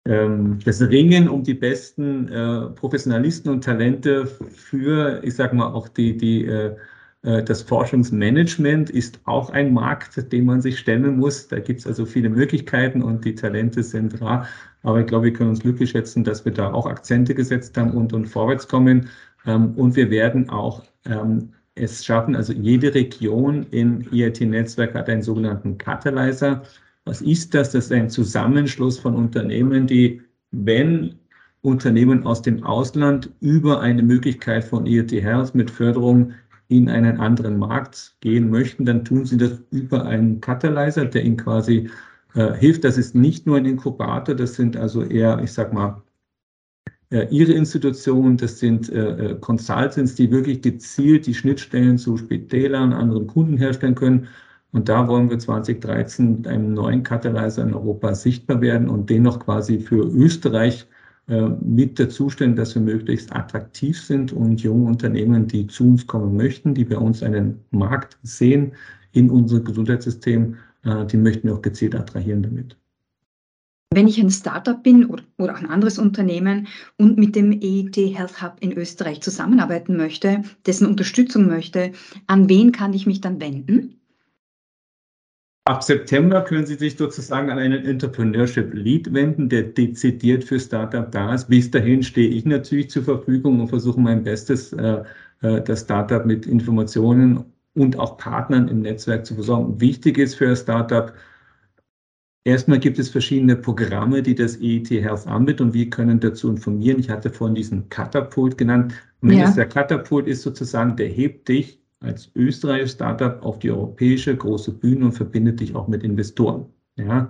das 0.05 0.81
Ringen 0.81 1.27
um 1.27 1.43
die 1.43 1.53
besten 1.53 2.29
äh, 2.29 2.69
Professionalisten 2.69 3.51
und 3.51 3.65
Talente 3.65 4.25
für, 4.25 5.21
ich 5.21 5.35
sage 5.35 5.53
mal, 5.53 5.67
auch 5.67 5.89
die, 5.89 6.15
die 6.15 6.45
äh, 6.45 6.77
das 7.23 7.63
Forschungsmanagement 7.63 8.89
ist 8.89 9.19
auch 9.25 9.49
ein 9.49 9.73
Markt, 9.73 10.31
den 10.31 10.45
man 10.45 10.61
sich 10.61 10.79
stellen 10.79 11.17
muss. 11.17 11.47
Da 11.47 11.59
gibt 11.59 11.79
es 11.79 11.87
also 11.87 12.05
viele 12.05 12.29
Möglichkeiten 12.29 13.01
und 13.01 13.25
die 13.25 13.35
Talente 13.35 13.83
sind 13.83 14.21
rar. 14.21 14.47
Aber 14.83 15.01
ich 15.01 15.07
glaube, 15.07 15.25
wir 15.25 15.33
können 15.33 15.49
uns 15.49 15.61
glücklich 15.61 15.89
schätzen, 15.89 16.23
dass 16.23 16.45
wir 16.45 16.53
da 16.53 16.71
auch 16.71 16.85
Akzente 16.85 17.35
gesetzt 17.35 17.77
haben 17.77 17.91
und, 17.91 18.13
und 18.13 18.27
vorwärts 18.27 18.67
kommen. 18.67 19.09
Ähm, 19.45 19.73
und 19.75 19.95
wir 19.95 20.09
werden 20.09 20.49
auch 20.49 20.83
ähm, 21.05 21.49
es 21.75 22.05
schaffen, 22.05 22.35
also 22.35 22.53
jede 22.53 22.93
Region 22.93 23.65
im 23.71 24.01
IIT-Netzwerk 24.11 24.95
hat 24.95 25.09
einen 25.09 25.21
sogenannten 25.21 25.77
Catalyzer. 25.77 26.63
Was 27.05 27.21
ist 27.21 27.53
das? 27.53 27.71
Das 27.71 27.85
ist 27.85 27.91
ein 27.91 28.09
Zusammenschluss 28.09 28.99
von 28.99 29.15
Unternehmen, 29.15 29.87
die, 29.87 30.21
wenn 30.51 31.15
Unternehmen 31.61 32.25
aus 32.25 32.41
dem 32.41 32.63
Ausland 32.63 33.29
über 33.39 33.81
eine 33.81 34.03
Möglichkeit 34.03 34.63
von 34.63 34.85
IIT 34.85 35.11
Health 35.11 35.55
mit 35.55 35.71
Förderung 35.71 36.33
in 36.69 36.89
einen 36.89 37.19
anderen 37.19 37.57
Markt 37.59 38.17
gehen 38.21 38.49
möchten, 38.49 38.85
dann 38.85 39.05
tun 39.05 39.25
sie 39.25 39.37
das 39.37 39.61
über 39.71 40.05
einen 40.05 40.41
Catalyzer, 40.41 41.05
der 41.05 41.23
ihnen 41.23 41.37
quasi 41.37 41.89
äh, 42.35 42.53
hilft. 42.53 42.83
Das 42.83 42.97
ist 42.97 43.15
nicht 43.15 43.45
nur 43.45 43.57
ein 43.57 43.65
Inkubator, 43.65 44.35
das 44.35 44.55
sind 44.55 44.75
also 44.77 45.03
eher, 45.03 45.39
ich 45.43 45.53
sag 45.53 45.73
mal, 45.73 46.01
äh, 47.09 47.27
ihre 47.29 47.53
Institutionen, 47.53 48.37
das 48.37 48.59
sind 48.59 48.89
äh, 48.89 49.31
äh, 49.31 49.39
Consultants, 49.39 50.15
die 50.15 50.29
wirklich 50.31 50.61
gezielt 50.61 51.25
die 51.25 51.33
Schnittstellen 51.33 51.97
zu 51.97 52.17
Spitälern, 52.17 52.93
anderen 52.93 53.27
Kunden 53.27 53.57
herstellen 53.57 53.95
können. 53.95 54.27
Und 54.73 54.89
da 54.89 55.07
wollen 55.07 55.29
wir 55.29 55.39
2013 55.39 56.37
mit 56.37 56.47
einem 56.47 56.73
neuen 56.73 57.03
Catalyzer 57.03 57.63
in 57.63 57.73
Europa 57.73 58.13
sichtbar 58.13 58.59
werden 58.61 58.89
und 58.89 59.09
den 59.09 59.23
noch 59.23 59.39
quasi 59.39 59.79
für 59.79 60.03
Österreich 60.05 60.87
mit 61.27 61.99
dazu 61.99 62.29
stellen, 62.29 62.55
dass 62.55 62.73
wir 62.75 62.81
möglichst 62.81 63.35
attraktiv 63.35 64.01
sind 64.01 64.31
und 64.31 64.61
junge 64.61 64.85
Unternehmen, 64.85 65.45
die 65.45 65.67
zu 65.67 65.83
uns 65.83 66.07
kommen 66.07 66.37
möchten, 66.37 66.73
die 66.73 66.85
bei 66.85 66.97
uns 66.97 67.21
einen 67.21 67.59
Markt 67.71 68.17
sehen 68.23 68.71
in 69.11 69.29
unserem 69.29 69.65
Gesundheitssystem, 69.65 70.55
äh, 70.83 71.05
die 71.05 71.17
möchten 71.17 71.47
wir 71.47 71.55
auch 71.55 71.61
gezielt 71.61 71.95
attrahieren 71.95 72.43
damit. 72.43 72.77
Wenn 73.93 74.07
ich 74.07 74.19
ein 74.19 74.29
Startup 74.29 74.81
bin 74.81 75.05
oder, 75.05 75.23
oder 75.37 75.55
ein 75.55 75.65
anderes 75.65 75.97
Unternehmen 75.97 76.67
und 76.97 77.17
mit 77.17 77.35
dem 77.35 77.51
EIT 77.51 77.95
Health 77.95 78.41
Hub 78.41 78.57
in 78.59 78.73
Österreich 78.73 79.21
zusammenarbeiten 79.21 79.95
möchte, 79.95 80.43
dessen 80.65 80.87
Unterstützung 80.87 81.47
möchte, 81.47 81.93
an 82.27 82.49
wen 82.49 82.71
kann 82.71 82.93
ich 82.93 83.07
mich 83.07 83.21
dann 83.21 83.39
wenden? 83.39 83.96
Ab 85.67 85.83
September 85.83 86.41
können 86.43 86.65
Sie 86.65 86.75
sich 86.75 86.95
sozusagen 86.95 87.49
an 87.49 87.59
einen 87.59 87.83
Entrepreneurship 87.83 88.73
Lead 88.73 89.13
wenden, 89.13 89.49
der 89.49 89.63
dezidiert 89.63 90.45
für 90.45 90.61
Startup 90.61 91.11
da 91.11 91.33
ist. 91.33 91.49
Bis 91.49 91.69
dahin 91.69 92.03
stehe 92.03 92.29
ich 92.29 92.45
natürlich 92.45 92.89
zur 92.89 93.03
Verfügung 93.03 93.59
und 93.59 93.67
versuche 93.67 93.99
mein 93.99 94.23
Bestes, 94.23 94.71
äh, 94.71 95.03
äh, 95.41 95.61
das 95.61 95.81
Startup 95.81 96.25
mit 96.25 96.45
Informationen 96.45 97.43
und 97.73 97.99
auch 97.99 98.17
Partnern 98.17 98.69
im 98.69 98.79
Netzwerk 98.79 99.25
zu 99.25 99.35
versorgen. 99.35 99.81
Wichtig 99.81 100.17
ist 100.17 100.35
für 100.35 100.47
ein 100.47 100.55
Startup, 100.55 101.13
Erstmal 102.45 102.79
gibt 102.79 102.97
es 102.97 103.09
verschiedene 103.09 103.57
Programme, 103.57 104.23
die 104.23 104.33
das 104.33 104.61
EIT 104.61 104.89
Health 104.89 105.27
anbietet 105.27 105.59
und 105.59 105.73
wir 105.73 105.89
können 105.89 106.21
dazu 106.21 106.49
informieren. 106.49 106.97
Ich 106.97 107.09
hatte 107.09 107.29
vorhin 107.29 107.55
diesen 107.55 107.89
Katapult 107.89 108.57
genannt. 108.57 108.93
Und 109.19 109.33
ja. 109.33 109.51
der 109.51 109.67
Katapult 109.67 110.27
ist 110.27 110.43
sozusagen, 110.43 110.95
der 110.95 111.09
hebt 111.09 111.49
dich 111.49 111.81
als 111.99 112.31
österreichisches 112.35 112.93
Startup 112.93 113.43
auf 113.43 113.59
die 113.59 113.71
europäische 113.71 114.35
große 114.35 114.73
Bühne 114.73 115.05
und 115.05 115.11
verbindet 115.13 115.59
dich 115.59 115.75
auch 115.75 115.87
mit 115.87 116.03
Investoren. 116.03 116.65
Ja. 116.95 117.29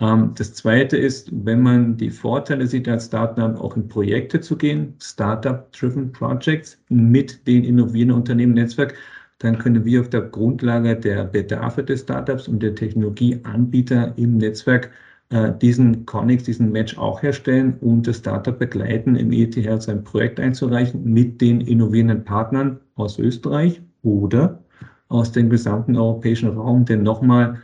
Ähm, 0.00 0.32
das 0.36 0.54
zweite 0.54 0.96
ist, 0.96 1.30
wenn 1.32 1.62
man 1.62 1.96
die 1.96 2.10
Vorteile 2.10 2.66
sieht 2.66 2.88
als 2.88 3.06
Startup, 3.06 3.56
auch 3.60 3.76
in 3.76 3.88
Projekte 3.88 4.40
zu 4.40 4.56
gehen, 4.56 4.94
Startup-driven 5.00 6.12
Projects 6.12 6.82
mit 6.88 7.46
den 7.46 7.64
innovierenden 7.64 8.16
Unternehmen 8.16 8.54
Netzwerk, 8.54 8.94
dann 9.38 9.58
können 9.58 9.84
wir 9.84 10.00
auf 10.00 10.10
der 10.10 10.22
Grundlage 10.22 10.96
der 10.96 11.24
Bedarfe 11.24 11.84
des 11.84 12.00
Startups 12.02 12.48
und 12.48 12.62
der 12.62 12.74
Technologieanbieter 12.74 14.16
im 14.16 14.38
Netzwerk 14.38 14.90
äh, 15.30 15.52
diesen 15.60 16.06
Connect, 16.06 16.46
diesen 16.46 16.72
Match 16.72 16.96
auch 16.96 17.22
herstellen 17.22 17.76
und 17.80 18.06
das 18.06 18.18
Startup 18.18 18.58
begleiten, 18.58 19.16
im 19.16 19.32
ETH 19.32 19.82
sein 19.82 20.04
Projekt 20.04 20.40
einzureichen 20.40 21.04
mit 21.04 21.40
den 21.40 21.60
innovierenden 21.60 22.24
Partnern 22.24 22.80
aus 22.94 23.18
Österreich 23.18 23.82
oder 24.06 24.62
aus 25.08 25.32
dem 25.32 25.50
gesamten 25.50 25.96
europäischen 25.96 26.50
Raum, 26.50 26.84
denn 26.84 27.02
nochmal, 27.02 27.60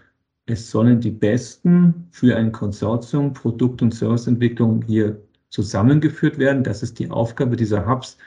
es 0.47 0.71
sollen 0.71 1.01
die 1.01 1.11
Besten 1.13 2.09
für 2.11 2.37
ein 2.37 2.51
Konsortium 2.51 3.33
Produkt- 3.33 3.81
und 3.81 3.95
Serviceentwicklung 3.95 4.83
hier 4.83 5.23
zusammengeführt 5.51 6.39
werden. 6.39 6.65
Das 6.65 6.83
ist 6.83 6.99
die 6.99 7.11
Aufgabe 7.11 7.57
dieser 7.57 7.87
Hubs, 7.87 8.19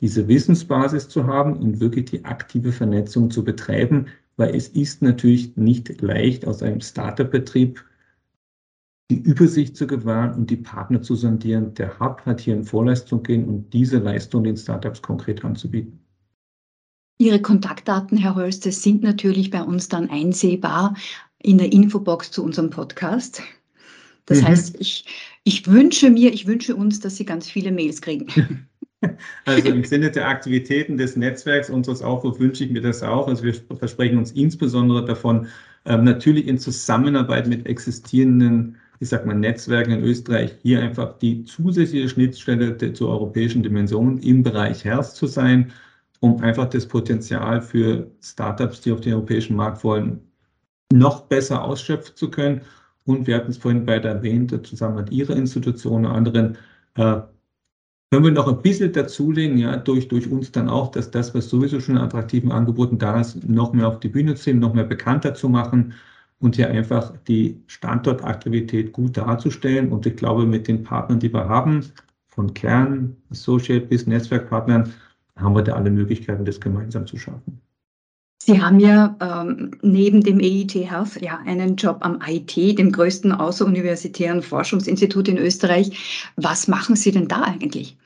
diese 0.00 0.28
Wissensbasis 0.28 1.08
zu 1.08 1.26
haben 1.26 1.56
und 1.56 1.80
wirklich 1.80 2.06
die 2.06 2.24
aktive 2.24 2.70
Vernetzung 2.72 3.30
zu 3.30 3.42
betreiben, 3.42 4.06
weil 4.36 4.54
es 4.54 4.68
ist 4.68 5.02
natürlich 5.02 5.56
nicht 5.56 6.00
leicht, 6.00 6.46
aus 6.46 6.62
einem 6.62 6.80
Startup-Betrieb 6.80 7.84
die 9.10 9.20
Übersicht 9.20 9.76
zu 9.76 9.86
gewahren 9.86 10.34
und 10.34 10.50
die 10.50 10.56
Partner 10.56 11.02
zu 11.02 11.14
sondieren. 11.14 11.74
Der 11.74 11.98
Hub 11.98 12.24
hat 12.24 12.40
hier 12.40 12.54
in 12.54 12.64
Vorleistung 12.64 13.22
gehen 13.22 13.44
und 13.48 13.72
diese 13.72 13.98
Leistung 13.98 14.44
den 14.44 14.56
Startups 14.56 15.02
konkret 15.02 15.44
anzubieten. 15.44 16.03
Ihre 17.18 17.40
Kontaktdaten, 17.40 18.18
Herr 18.18 18.34
Holste, 18.34 18.72
sind 18.72 19.02
natürlich 19.02 19.50
bei 19.50 19.62
uns 19.62 19.88
dann 19.88 20.10
einsehbar 20.10 20.96
in 21.42 21.58
der 21.58 21.72
Infobox 21.72 22.30
zu 22.30 22.42
unserem 22.42 22.70
Podcast. 22.70 23.42
Das 24.26 24.40
mhm. 24.40 24.48
heißt, 24.48 24.76
ich, 24.80 25.04
ich 25.44 25.66
wünsche 25.66 26.10
mir, 26.10 26.32
ich 26.32 26.46
wünsche 26.46 26.74
uns, 26.74 27.00
dass 27.00 27.16
Sie 27.16 27.24
ganz 27.24 27.48
viele 27.48 27.72
Mails 27.72 28.00
kriegen. 28.00 28.68
Also 29.44 29.68
im 29.68 29.84
Sinne 29.84 30.10
der 30.10 30.26
Aktivitäten 30.26 30.96
des 30.96 31.14
Netzwerks 31.14 31.68
unseres 31.68 32.00
Aufrufs 32.00 32.40
wünsche 32.40 32.64
ich 32.64 32.70
mir 32.70 32.80
das 32.80 33.02
auch. 33.02 33.28
Also 33.28 33.44
wir 33.44 33.54
versprechen 33.76 34.16
uns 34.16 34.32
insbesondere 34.32 35.04
davon, 35.04 35.46
ähm, 35.84 36.04
natürlich 36.04 36.46
in 36.46 36.58
Zusammenarbeit 36.58 37.46
mit 37.46 37.66
existierenden, 37.66 38.76
ich 39.00 39.10
sag 39.10 39.26
mal, 39.26 39.34
Netzwerken 39.34 39.92
in 39.92 40.02
Österreich 40.02 40.54
hier 40.62 40.80
einfach 40.80 41.18
die 41.18 41.44
zusätzliche 41.44 42.08
Schnittstelle 42.08 42.94
zur 42.94 43.10
europäischen 43.10 43.62
Dimension 43.62 44.18
im 44.20 44.42
Bereich 44.42 44.84
Health 44.84 45.10
zu 45.10 45.26
sein, 45.26 45.72
um 46.24 46.40
einfach 46.40 46.70
das 46.70 46.88
Potenzial 46.88 47.60
für 47.60 48.10
Startups, 48.22 48.80
die 48.80 48.92
auf 48.92 49.02
den 49.02 49.12
europäischen 49.12 49.56
Markt 49.56 49.84
wollen, 49.84 50.22
noch 50.90 51.26
besser 51.26 51.62
ausschöpfen 51.62 52.16
zu 52.16 52.30
können. 52.30 52.62
Und 53.04 53.26
wir 53.26 53.36
hatten 53.36 53.50
es 53.50 53.58
vorhin 53.58 53.84
beide 53.84 54.08
erwähnt, 54.08 54.58
zusammen 54.66 54.96
mit 54.96 55.10
Ihrer 55.10 55.36
Institution 55.36 56.06
und 56.06 56.12
anderen, 56.12 56.56
äh, 56.94 57.20
können 58.10 58.24
wir 58.24 58.32
noch 58.32 58.48
ein 58.48 58.62
bisschen 58.62 58.92
dazulegen, 58.92 59.58
ja, 59.58 59.76
durch, 59.76 60.08
durch 60.08 60.30
uns 60.30 60.50
dann 60.50 60.70
auch, 60.70 60.90
dass 60.92 61.10
das, 61.10 61.34
was 61.34 61.50
sowieso 61.50 61.78
schon 61.78 61.98
an 61.98 62.04
attraktiven 62.04 62.52
Angeboten 62.52 62.96
da 62.96 63.20
ist, 63.20 63.46
noch 63.46 63.74
mehr 63.74 63.88
auf 63.88 64.00
die 64.00 64.08
Bühne 64.08 64.34
zu 64.34 64.48
nehmen, 64.48 64.60
noch 64.60 64.72
mehr 64.72 64.84
bekannter 64.84 65.34
zu 65.34 65.50
machen 65.50 65.92
und 66.38 66.56
hier 66.56 66.70
einfach 66.70 67.12
die 67.28 67.60
Standortaktivität 67.66 68.92
gut 68.92 69.18
darzustellen. 69.18 69.92
Und 69.92 70.06
ich 70.06 70.16
glaube, 70.16 70.46
mit 70.46 70.68
den 70.68 70.84
Partnern, 70.84 71.18
die 71.18 71.34
wir 71.34 71.50
haben, 71.50 71.84
von 72.28 72.54
Kern, 72.54 73.14
Associate 73.30 73.84
bis 73.84 74.06
Netzwerkpartnern, 74.06 74.90
haben 75.36 75.54
wir 75.54 75.62
da 75.62 75.74
alle 75.74 75.90
Möglichkeiten, 75.90 76.44
das 76.44 76.60
gemeinsam 76.60 77.06
zu 77.06 77.16
schaffen. 77.16 77.60
Sie 78.46 78.60
haben 78.60 78.78
ja 78.78 79.16
ähm, 79.22 79.70
neben 79.80 80.20
dem 80.20 80.38
EIT 80.38 80.74
Health 80.74 81.20
ja 81.22 81.38
einen 81.46 81.76
Job 81.76 81.98
am 82.00 82.18
IT, 82.26 82.54
dem 82.56 82.92
größten 82.92 83.32
außeruniversitären 83.32 84.42
Forschungsinstitut 84.42 85.28
in 85.28 85.38
Österreich. 85.38 86.30
Was 86.36 86.68
machen 86.68 86.94
Sie 86.94 87.10
denn 87.10 87.26
da 87.26 87.40
eigentlich? 87.42 87.96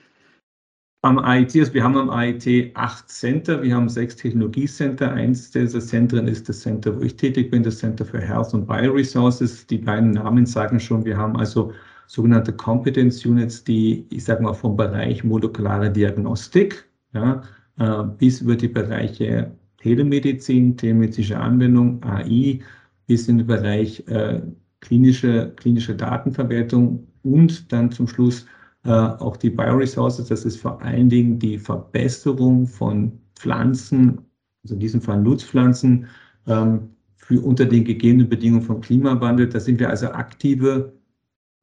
Am 1.02 1.18
IT, 1.18 1.56
also 1.56 1.74
wir 1.74 1.82
haben 1.82 1.96
am 1.96 2.10
IT 2.10 2.76
acht 2.76 3.08
Center, 3.08 3.62
wir 3.62 3.74
haben 3.74 3.88
sechs 3.88 4.14
Technologiecenter. 4.14 5.12
Eins 5.12 5.50
dieser 5.50 5.80
Zentren 5.80 6.28
ist 6.28 6.48
das 6.48 6.60
Center, 6.60 6.96
wo 6.96 7.02
ich 7.02 7.16
tätig 7.16 7.50
bin, 7.50 7.64
das 7.64 7.78
Center 7.78 8.04
für 8.04 8.20
Health 8.20 8.54
und 8.54 8.66
Bioresources. 8.66 9.66
Die 9.66 9.78
beiden 9.78 10.12
Namen 10.12 10.46
sagen 10.46 10.78
schon, 10.78 11.04
wir 11.04 11.16
haben 11.16 11.36
also 11.36 11.72
sogenannte 12.06 12.52
Competence 12.52 13.24
Units, 13.24 13.64
die, 13.64 14.06
ich 14.10 14.24
sage 14.24 14.42
mal, 14.42 14.54
vom 14.54 14.76
Bereich 14.76 15.24
molekulare 15.24 15.90
Diagnostik 15.90 16.87
ja, 17.14 17.42
äh, 17.78 18.04
bis 18.18 18.40
über 18.40 18.56
die 18.56 18.68
Bereiche 18.68 19.52
Telemedizin, 19.78 20.76
telemedizinische 20.76 21.38
Anwendung, 21.38 22.02
AI, 22.02 22.60
bis 23.06 23.28
in 23.28 23.38
den 23.38 23.46
Bereich 23.46 24.06
äh, 24.08 24.42
klinische, 24.80 25.52
klinische 25.56 25.94
Datenverwertung 25.94 27.06
und 27.22 27.72
dann 27.72 27.90
zum 27.90 28.06
Schluss 28.08 28.46
äh, 28.84 28.90
auch 28.90 29.36
die 29.36 29.50
Bioresources. 29.50 30.28
Das 30.28 30.44
ist 30.44 30.60
vor 30.60 30.80
allen 30.82 31.08
Dingen 31.08 31.38
die 31.38 31.58
Verbesserung 31.58 32.66
von 32.66 33.20
Pflanzen, 33.34 34.20
also 34.64 34.74
in 34.74 34.80
diesem 34.80 35.00
Fall 35.00 35.20
Nutzpflanzen, 35.22 36.06
ähm, 36.46 36.90
für 37.16 37.40
unter 37.40 37.66
den 37.66 37.84
gegebenen 37.84 38.28
Bedingungen 38.28 38.62
von 38.62 38.80
Klimawandel. 38.80 39.48
Da 39.48 39.60
sind 39.60 39.80
wir 39.80 39.90
also 39.90 40.08
aktive, 40.08 40.92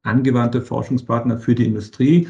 angewandte 0.02 0.62
Forschungspartner 0.62 1.38
für 1.38 1.54
die 1.54 1.66
Industrie. 1.66 2.28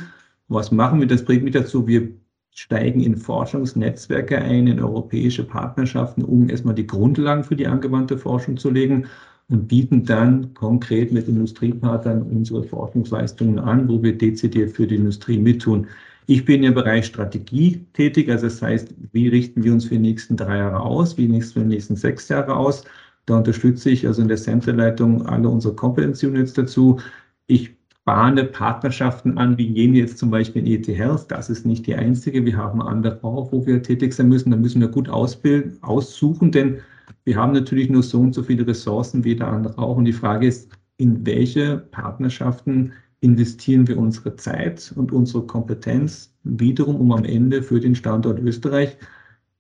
Was 0.48 0.72
machen 0.72 1.00
wir? 1.00 1.06
Das 1.06 1.24
bringt 1.24 1.44
mich 1.44 1.52
dazu, 1.52 1.86
wir 1.86 2.08
steigen 2.56 3.00
in 3.00 3.16
Forschungsnetzwerke 3.16 4.38
ein, 4.38 4.66
in 4.66 4.80
europäische 4.80 5.44
Partnerschaften, 5.44 6.24
um 6.24 6.48
erstmal 6.48 6.74
die 6.74 6.86
Grundlagen 6.86 7.44
für 7.44 7.54
die 7.54 7.66
angewandte 7.66 8.16
Forschung 8.16 8.56
zu 8.56 8.70
legen 8.70 9.06
und 9.48 9.68
bieten 9.68 10.04
dann 10.06 10.54
konkret 10.54 11.12
mit 11.12 11.28
Industriepartnern 11.28 12.22
unsere 12.22 12.64
Forschungsleistungen 12.64 13.58
an, 13.58 13.88
wo 13.88 14.02
wir 14.02 14.16
dezidiert 14.16 14.72
für 14.72 14.86
die 14.86 14.96
Industrie 14.96 15.38
mittun. 15.38 15.86
Ich 16.26 16.46
bin 16.46 16.62
im 16.64 16.72
Bereich 16.72 17.06
Strategie 17.06 17.84
tätig, 17.92 18.30
also 18.30 18.46
das 18.46 18.60
heißt, 18.62 18.94
wie 19.12 19.28
richten 19.28 19.62
wir 19.62 19.72
uns 19.72 19.84
für 19.84 19.94
die 19.94 20.00
nächsten 20.00 20.36
drei 20.36 20.56
Jahre 20.56 20.80
aus, 20.80 21.18
wie 21.18 21.40
für 21.42 21.60
die 21.60 21.66
nächsten 21.66 21.94
sechs 21.94 22.28
Jahre 22.28 22.56
aus. 22.56 22.84
Da 23.26 23.36
unterstütze 23.36 23.90
ich 23.90 24.06
also 24.06 24.22
in 24.22 24.28
der 24.28 24.38
Centerleitung 24.38 25.26
alle 25.26 25.48
unsere 25.48 25.74
Competence 25.74 26.22
Units 26.24 26.54
dazu. 26.54 27.00
Ich 27.46 27.76
bahne 28.06 28.44
Partnerschaften 28.44 29.36
an, 29.36 29.58
wie 29.58 29.66
jene 29.66 29.98
jetzt 29.98 30.18
zum 30.18 30.30
Beispiel 30.30 30.64
in 30.64 30.72
ET 30.72 30.86
Health. 30.86 31.26
Das 31.28 31.50
ist 31.50 31.66
nicht 31.66 31.86
die 31.88 31.96
einzige. 31.96 32.46
Wir 32.46 32.56
haben 32.56 32.80
andere 32.80 33.18
auch, 33.22 33.50
wo 33.50 33.66
wir 33.66 33.82
tätig 33.82 34.14
sein 34.14 34.28
müssen. 34.28 34.52
Da 34.52 34.56
müssen 34.56 34.80
wir 34.80 34.88
gut 34.88 35.08
ausbilden, 35.08 35.76
aussuchen, 35.82 36.52
denn 36.52 36.78
wir 37.24 37.36
haben 37.36 37.52
natürlich 37.52 37.90
nur 37.90 38.04
so 38.04 38.20
und 38.20 38.32
so 38.32 38.44
viele 38.44 38.64
Ressourcen 38.64 39.24
wie 39.24 39.34
der 39.34 39.48
andere 39.48 39.76
auch. 39.76 39.96
Und 39.96 40.04
die 40.04 40.12
Frage 40.12 40.46
ist, 40.46 40.70
in 40.98 41.26
welche 41.26 41.78
Partnerschaften 41.78 42.92
investieren 43.20 43.88
wir 43.88 43.98
unsere 43.98 44.36
Zeit 44.36 44.92
und 44.94 45.10
unsere 45.10 45.44
Kompetenz 45.44 46.32
wiederum, 46.44 46.96
um 46.96 47.10
am 47.10 47.24
Ende 47.24 47.60
für 47.60 47.80
den 47.80 47.96
Standort 47.96 48.38
Österreich 48.38 48.96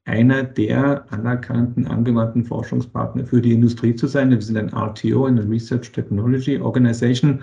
einer 0.04 0.44
der 0.44 1.04
anerkannten 1.12 1.88
angewandten 1.88 2.44
Forschungspartner 2.44 3.26
für 3.26 3.42
die 3.42 3.52
Industrie 3.54 3.96
zu 3.96 4.06
sein. 4.06 4.30
Wir 4.30 4.40
sind 4.40 4.56
ein 4.56 4.72
RTO, 4.72 5.26
eine 5.26 5.48
Research 5.50 5.90
Technology 5.90 6.60
Organization. 6.60 7.42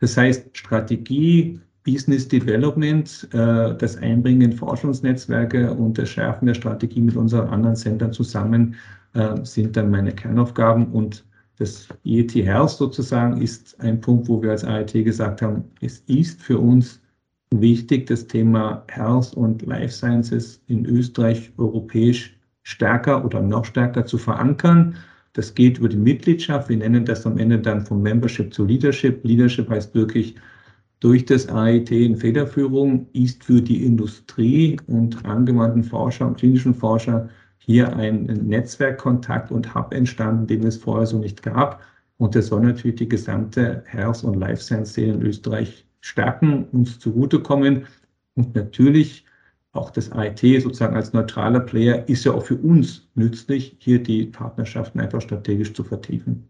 Das 0.00 0.16
heißt, 0.16 0.56
Strategie, 0.56 1.60
Business 1.84 2.28
Development, 2.28 3.28
äh, 3.32 3.74
das 3.76 3.96
Einbringen 3.96 4.42
in 4.42 4.52
Forschungsnetzwerke 4.52 5.72
und 5.72 5.96
das 5.98 6.10
Schärfen 6.10 6.46
der 6.46 6.54
Strategie 6.54 7.00
mit 7.00 7.16
unseren 7.16 7.48
anderen 7.48 7.76
Centern 7.76 8.12
zusammen 8.12 8.74
äh, 9.14 9.36
sind 9.44 9.76
dann 9.76 9.90
meine 9.90 10.12
Kernaufgaben. 10.12 10.86
Und 10.88 11.24
das 11.58 11.88
IET 12.04 12.34
Health 12.34 12.70
sozusagen 12.70 13.40
ist 13.40 13.80
ein 13.80 14.00
Punkt, 14.00 14.28
wo 14.28 14.42
wir 14.42 14.50
als 14.50 14.64
AIT 14.64 14.92
gesagt 14.92 15.42
haben, 15.42 15.64
es 15.80 16.00
ist 16.06 16.42
für 16.42 16.58
uns 16.58 17.00
wichtig, 17.50 18.06
das 18.06 18.26
Thema 18.26 18.84
Health 18.88 19.32
und 19.34 19.62
Life 19.62 19.94
Sciences 19.94 20.60
in 20.66 20.84
Österreich 20.84 21.52
europäisch 21.56 22.36
stärker 22.62 23.24
oder 23.24 23.40
noch 23.40 23.64
stärker 23.64 24.04
zu 24.04 24.18
verankern. 24.18 24.96
Das 25.38 25.54
geht 25.54 25.78
über 25.78 25.88
die 25.88 25.96
Mitgliedschaft. 25.96 26.68
Wir 26.68 26.78
nennen 26.78 27.04
das 27.04 27.24
am 27.24 27.38
Ende 27.38 27.60
dann 27.60 27.86
vom 27.86 28.02
Membership 28.02 28.52
zu 28.52 28.64
Leadership. 28.64 29.24
Leadership 29.24 29.70
heißt 29.70 29.94
wirklich 29.94 30.34
durch 30.98 31.24
das 31.26 31.48
AIT 31.48 31.92
in 31.92 32.16
Federführung 32.16 33.06
ist 33.12 33.44
für 33.44 33.62
die 33.62 33.84
Industrie 33.84 34.80
und 34.88 35.24
angewandten 35.24 35.84
Forscher 35.84 36.26
und 36.26 36.38
klinischen 36.38 36.74
Forscher 36.74 37.28
hier 37.58 37.94
ein 37.94 38.24
Netzwerkkontakt 38.24 39.52
und 39.52 39.76
Hub 39.76 39.94
entstanden, 39.94 40.48
den 40.48 40.66
es 40.66 40.76
vorher 40.76 41.06
so 41.06 41.20
nicht 41.20 41.40
gab. 41.44 41.82
Und 42.16 42.34
das 42.34 42.48
soll 42.48 42.62
natürlich 42.62 42.96
die 42.96 43.08
gesamte 43.08 43.84
Health- 43.86 44.24
und 44.24 44.34
Life 44.34 44.60
Science-Szene 44.60 45.12
in 45.12 45.22
Österreich 45.22 45.86
stärken, 46.00 46.64
uns 46.72 46.98
zugutekommen. 46.98 47.86
Und 48.34 48.56
natürlich 48.56 49.24
auch 49.72 49.90
das 49.90 50.10
IT 50.14 50.40
sozusagen 50.62 50.96
als 50.96 51.12
neutraler 51.12 51.60
Player 51.60 52.08
ist 52.08 52.24
ja 52.24 52.32
auch 52.32 52.44
für 52.44 52.56
uns 52.56 53.08
nützlich, 53.14 53.76
hier 53.78 54.02
die 54.02 54.26
Partnerschaften 54.26 55.00
einfach 55.00 55.20
strategisch 55.20 55.74
zu 55.74 55.84
vertiefen. 55.84 56.48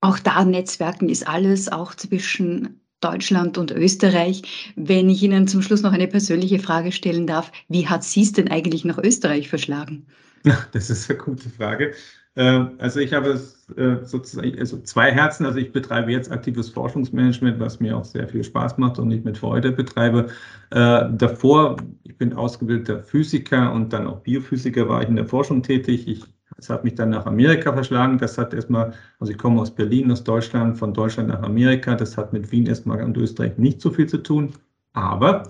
Auch 0.00 0.18
da 0.18 0.44
Netzwerken 0.44 1.08
ist 1.08 1.26
alles, 1.26 1.70
auch 1.70 1.94
zwischen 1.94 2.80
Deutschland 3.00 3.58
und 3.58 3.70
Österreich. 3.70 4.72
Wenn 4.76 5.08
ich 5.08 5.22
Ihnen 5.22 5.48
zum 5.48 5.62
Schluss 5.62 5.82
noch 5.82 5.92
eine 5.92 6.08
persönliche 6.08 6.58
Frage 6.58 6.92
stellen 6.92 7.26
darf, 7.26 7.52
wie 7.68 7.88
hat 7.88 8.04
Sie 8.04 8.22
es 8.22 8.32
denn 8.32 8.50
eigentlich 8.50 8.84
nach 8.84 8.98
Österreich 8.98 9.48
verschlagen? 9.48 10.06
Das 10.72 10.90
ist 10.90 11.08
eine 11.08 11.20
gute 11.20 11.48
Frage. 11.48 11.94
Ähm, 12.36 12.72
also 12.78 13.00
ich 13.00 13.12
habe 13.12 13.40
äh, 13.76 14.04
sozusagen 14.04 14.58
also 14.58 14.78
zwei 14.82 15.12
Herzen. 15.12 15.46
Also 15.46 15.58
ich 15.58 15.72
betreibe 15.72 16.12
jetzt 16.12 16.30
aktives 16.30 16.70
Forschungsmanagement, 16.70 17.60
was 17.60 17.80
mir 17.80 17.96
auch 17.96 18.04
sehr 18.04 18.28
viel 18.28 18.44
Spaß 18.44 18.78
macht 18.78 18.98
und 18.98 19.10
ich 19.10 19.24
mit 19.24 19.38
Freude 19.38 19.72
betreibe. 19.72 20.28
Äh, 20.70 21.08
davor, 21.12 21.76
ich 22.04 22.16
bin 22.16 22.32
ausgebildeter 22.32 23.02
Physiker 23.02 23.72
und 23.72 23.92
dann 23.92 24.06
auch 24.06 24.20
Biophysiker, 24.20 24.88
war 24.88 25.02
ich 25.02 25.08
in 25.08 25.16
der 25.16 25.26
Forschung 25.26 25.62
tätig. 25.62 26.08
Ich 26.08 26.24
es 26.58 26.70
hat 26.70 26.84
mich 26.84 26.94
dann 26.94 27.10
nach 27.10 27.26
Amerika 27.26 27.72
verschlagen. 27.72 28.18
Das 28.18 28.38
hat 28.38 28.54
erstmal, 28.54 28.92
also 29.18 29.32
ich 29.32 29.38
komme 29.38 29.60
aus 29.60 29.74
Berlin, 29.74 30.10
aus 30.12 30.22
Deutschland, 30.24 30.78
von 30.78 30.94
Deutschland 30.94 31.28
nach 31.28 31.42
Amerika. 31.42 31.94
Das 31.94 32.16
hat 32.16 32.32
mit 32.32 32.52
Wien 32.52 32.66
erstmal 32.66 33.02
und 33.02 33.16
Österreich 33.16 33.58
nicht 33.58 33.80
so 33.80 33.90
viel 33.90 34.06
zu 34.06 34.18
tun. 34.18 34.52
Aber 34.92 35.44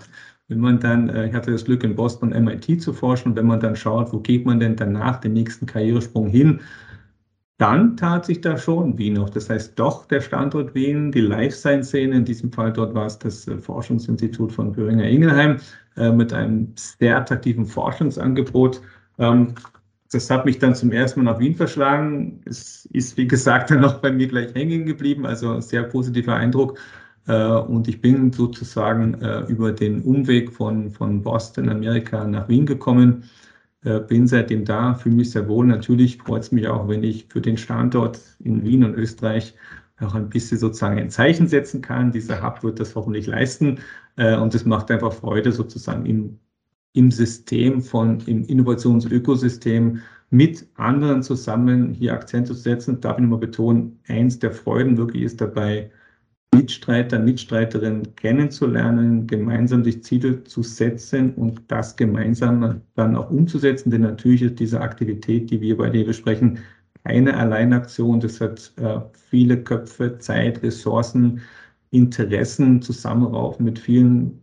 wenn 0.53 0.61
man 0.61 0.81
dann, 0.81 1.09
äh, 1.09 1.29
ich 1.29 1.35
hatte 1.35 1.51
das 1.51 1.65
Glück 1.65 1.83
in 1.83 1.95
Boston 1.95 2.31
MIT 2.31 2.83
zu 2.83 2.93
forschen, 2.93 3.35
wenn 3.35 3.47
man 3.47 3.61
dann 3.61 3.75
schaut, 3.75 4.13
wo 4.13 4.21
geht 4.21 4.47
man 4.47 4.61
denn 4.61 4.77
danach 4.77 5.21
den 5.21 5.33
nächsten 5.33 5.67
Karrieresprung 5.67 6.29
hin, 6.29 6.61
dann 7.59 7.97
tat 7.97 8.27
sich 8.27 8.41
da 8.41 8.59
schon 8.59 8.99
Wien 8.99 9.19
auf. 9.19 9.31
Das 9.31 9.49
heißt, 9.49 9.79
doch 9.79 10.07
der 10.07 10.21
Standort 10.21 10.75
Wien, 10.75 11.13
die 11.13 11.21
Life 11.21 11.57
Science 11.57 11.89
Szene, 11.89 12.17
in 12.17 12.25
diesem 12.25 12.53
Fall 12.53 12.73
dort 12.73 12.95
war 12.95 13.07
es 13.07 13.19
das 13.19 13.47
äh, 13.49 13.57
Forschungsinstitut 13.57 14.53
von 14.53 14.73
Böhringer 14.73 15.09
Ingelheim 15.09 15.59
äh, 15.97 16.11
mit 16.11 16.33
einem 16.33 16.73
sehr 16.77 17.17
attraktiven 17.19 17.65
Forschungsangebot. 17.65 18.83
Ähm, 19.19 19.55
das 20.11 20.29
hat 20.29 20.45
mich 20.45 20.59
dann 20.59 20.75
zum 20.75 20.93
ersten 20.93 21.23
Mal 21.23 21.33
nach 21.33 21.41
Wien 21.41 21.55
verschlagen. 21.55 22.41
Es 22.45 22.87
ist, 22.87 23.17
wie 23.17 23.27
gesagt, 23.27 23.71
dann 23.71 23.81
noch 23.81 24.01
bei 24.01 24.13
mir 24.13 24.29
gleich 24.29 24.55
hängen 24.55 24.85
geblieben, 24.85 25.25
also 25.25 25.61
sehr 25.61 25.85
positiver 25.85 26.35
Eindruck. 26.35 26.79
Äh, 27.27 27.45
und 27.45 27.89
ich 27.89 28.01
bin 28.01 28.33
sozusagen 28.33 29.15
äh, 29.21 29.41
über 29.47 29.73
den 29.73 30.03
Umweg 30.03 30.53
von, 30.53 30.91
von 30.91 31.23
Boston, 31.23 31.69
Amerika, 31.69 32.25
nach 32.27 32.49
Wien 32.49 32.67
gekommen. 32.67 33.25
Äh, 33.85 34.01
bin 34.01 34.27
seitdem 34.27 34.65
da, 34.65 34.95
fühle 34.95 35.17
mich 35.17 35.31
sehr 35.33 35.49
wohl. 35.49 35.67
Natürlich 35.67 36.19
freut 36.19 36.43
es 36.43 36.53
mich 36.53 36.69
auch, 36.69 36.89
wenn 36.89 37.03
ich 37.05 37.27
für 37.29 37.41
den 37.41 37.57
Standort 37.57 38.21
in 38.41 38.65
Wien 38.65 38.85
und 38.85 38.95
Österreich 38.95 39.55
auch 40.01 40.15
ein 40.15 40.29
bisschen 40.29 40.59
sozusagen 40.59 40.99
ein 40.99 41.11
Zeichen 41.11 41.49
setzen 41.49 41.81
kann. 41.83 42.13
Dieser 42.13 42.43
Hub 42.43 42.63
wird 42.63 42.81
das 42.81 42.95
hoffentlich 42.97 43.27
leisten. 43.27 43.79
Und 44.17 44.55
es 44.55 44.65
macht 44.65 44.91
einfach 44.91 45.13
Freude, 45.13 45.53
sozusagen 45.53 46.07
im 46.07 46.39
im 46.93 47.11
System 47.11 47.83
von, 47.83 48.21
im 48.27 48.45
Innovationsökosystem 48.45 50.01
mit 50.31 50.67
anderen 50.77 51.23
zusammen 51.23 51.93
hier 51.93 52.15
Akzente 52.15 52.55
zu 52.55 52.61
setzen. 52.61 53.01
Darf 53.01 53.19
ich 53.19 53.23
nochmal 53.23 53.39
betonen, 53.39 53.99
eins 54.09 54.39
der 54.39 54.53
Freuden 54.53 54.97
wirklich 54.97 55.23
ist 55.23 55.41
dabei, 55.41 55.91
Mitstreiter, 56.55 57.19
Mitstreiterinnen 57.19 58.15
kennenzulernen, 58.17 59.27
gemeinsam 59.27 59.85
sich 59.85 60.03
Ziele 60.05 60.45
zu 60.45 60.63
setzen 60.63 61.35
und 61.35 61.63
das 61.69 61.97
gemeinsam 61.97 62.83
dann 62.95 63.17
auch 63.17 63.31
umzusetzen. 63.31 63.91
Denn 63.91 64.03
natürlich 64.03 64.43
ist 64.43 64.61
diese 64.61 64.81
Aktivität, 64.81 65.51
die 65.51 65.61
wir 65.61 65.77
bei 65.77 65.91
dir 65.91 66.05
besprechen, 66.05 66.59
keine 67.05 67.37
Alleinaktion. 67.37 68.21
Das 68.21 68.41
hat 68.41 68.73
äh, 68.77 69.01
viele 69.31 69.63
Köpfe, 69.63 70.19
Zeit, 70.19 70.63
Ressourcen, 70.63 71.41
Interessen 71.91 72.83
zusammenraufen 72.83 73.65
mit 73.65 73.79
vielen 73.79 74.43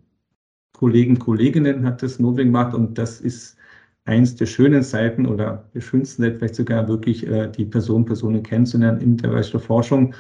Kollegen, 0.74 1.20
Kolleginnen 1.20 1.86
hat 1.86 2.02
das 2.04 2.20
notwendig 2.20 2.54
gemacht 2.54 2.74
und 2.74 2.98
das 2.98 3.20
ist 3.20 3.58
eins 4.06 4.36
der 4.36 4.46
schönen 4.46 4.82
Seiten 4.82 5.26
oder 5.26 5.70
der 5.74 5.82
schönsten 5.82 6.24
Seiten 6.24 6.38
vielleicht 6.40 6.56
sogar 6.56 6.88
wirklich 6.88 7.28
äh, 7.28 7.50
die 7.52 7.66
Person, 7.66 8.06
Personen 8.06 8.44
kennenzulernen 8.44 9.02
in 9.02 9.18
der 9.18 9.30
Bereich 9.30 9.52
der 9.52 9.60
Forschung, 9.60 10.14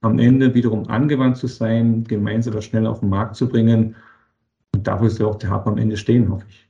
am 0.00 0.18
Ende 0.18 0.54
wiederum 0.54 0.88
angewandt 0.88 1.36
zu 1.36 1.46
sein, 1.46 2.04
gemeinsam 2.04 2.54
das 2.54 2.64
schnell 2.64 2.86
auf 2.86 3.00
den 3.00 3.08
Markt 3.08 3.36
zu 3.36 3.48
bringen. 3.48 3.96
Und 4.74 4.86
dafür 4.86 5.08
ist 5.08 5.18
ja 5.18 5.26
auch 5.26 5.36
der 5.36 5.50
Hub 5.50 5.66
am 5.66 5.78
Ende 5.78 5.96
stehen, 5.96 6.30
hoffe 6.30 6.46
ich. 6.48 6.68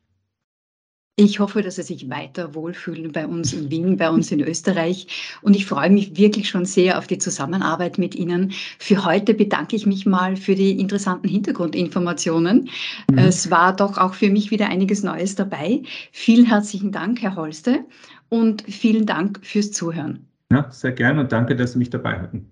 Ich 1.21 1.41
hoffe, 1.41 1.63
dass 1.63 1.75
Sie 1.75 1.83
sich 1.83 2.09
weiter 2.09 2.55
wohlfühlen 2.55 3.11
bei 3.11 3.27
uns 3.27 3.53
in 3.53 3.73
Wien, 3.73 3.97
bei 3.97 4.09
uns 4.09 4.31
in 4.31 4.41
Österreich. 4.41 5.09
Und 5.43 5.57
ich 5.57 5.67
freue 5.67 5.91
mich 5.91 6.17
wirklich 6.17 6.49
schon 6.49 6.65
sehr 6.65 6.97
auf 6.97 7.09
die 7.09 7.19
Zusammenarbeit 7.19 7.99
mit 7.99 8.15
Ihnen. 8.15 8.53
Für 8.79 9.05
heute 9.05 9.35
bedanke 9.35 9.75
ich 9.75 9.85
mich 9.85 10.07
mal 10.07 10.37
für 10.37 10.55
die 10.55 10.79
interessanten 10.79 11.29
Hintergrundinformationen. 11.29 12.69
Mhm. 13.11 13.19
Es 13.19 13.51
war 13.51 13.75
doch 13.75 13.99
auch 13.99 14.15
für 14.15 14.31
mich 14.31 14.53
wieder 14.53 14.69
einiges 14.69 15.03
Neues 15.03 15.35
dabei. 15.35 15.83
Vielen 16.13 16.45
herzlichen 16.45 16.93
Dank, 16.93 17.21
Herr 17.21 17.35
Holste, 17.35 17.85
und 18.29 18.63
vielen 18.63 19.05
Dank 19.05 19.41
fürs 19.43 19.73
Zuhören. 19.73 20.29
Ja, 20.53 20.71
sehr 20.71 20.93
gerne 20.93 21.23
und 21.23 21.33
danke, 21.33 21.57
dass 21.57 21.73
Sie 21.73 21.79
mich 21.79 21.91
dabei 21.91 22.21
hatten. 22.21 22.49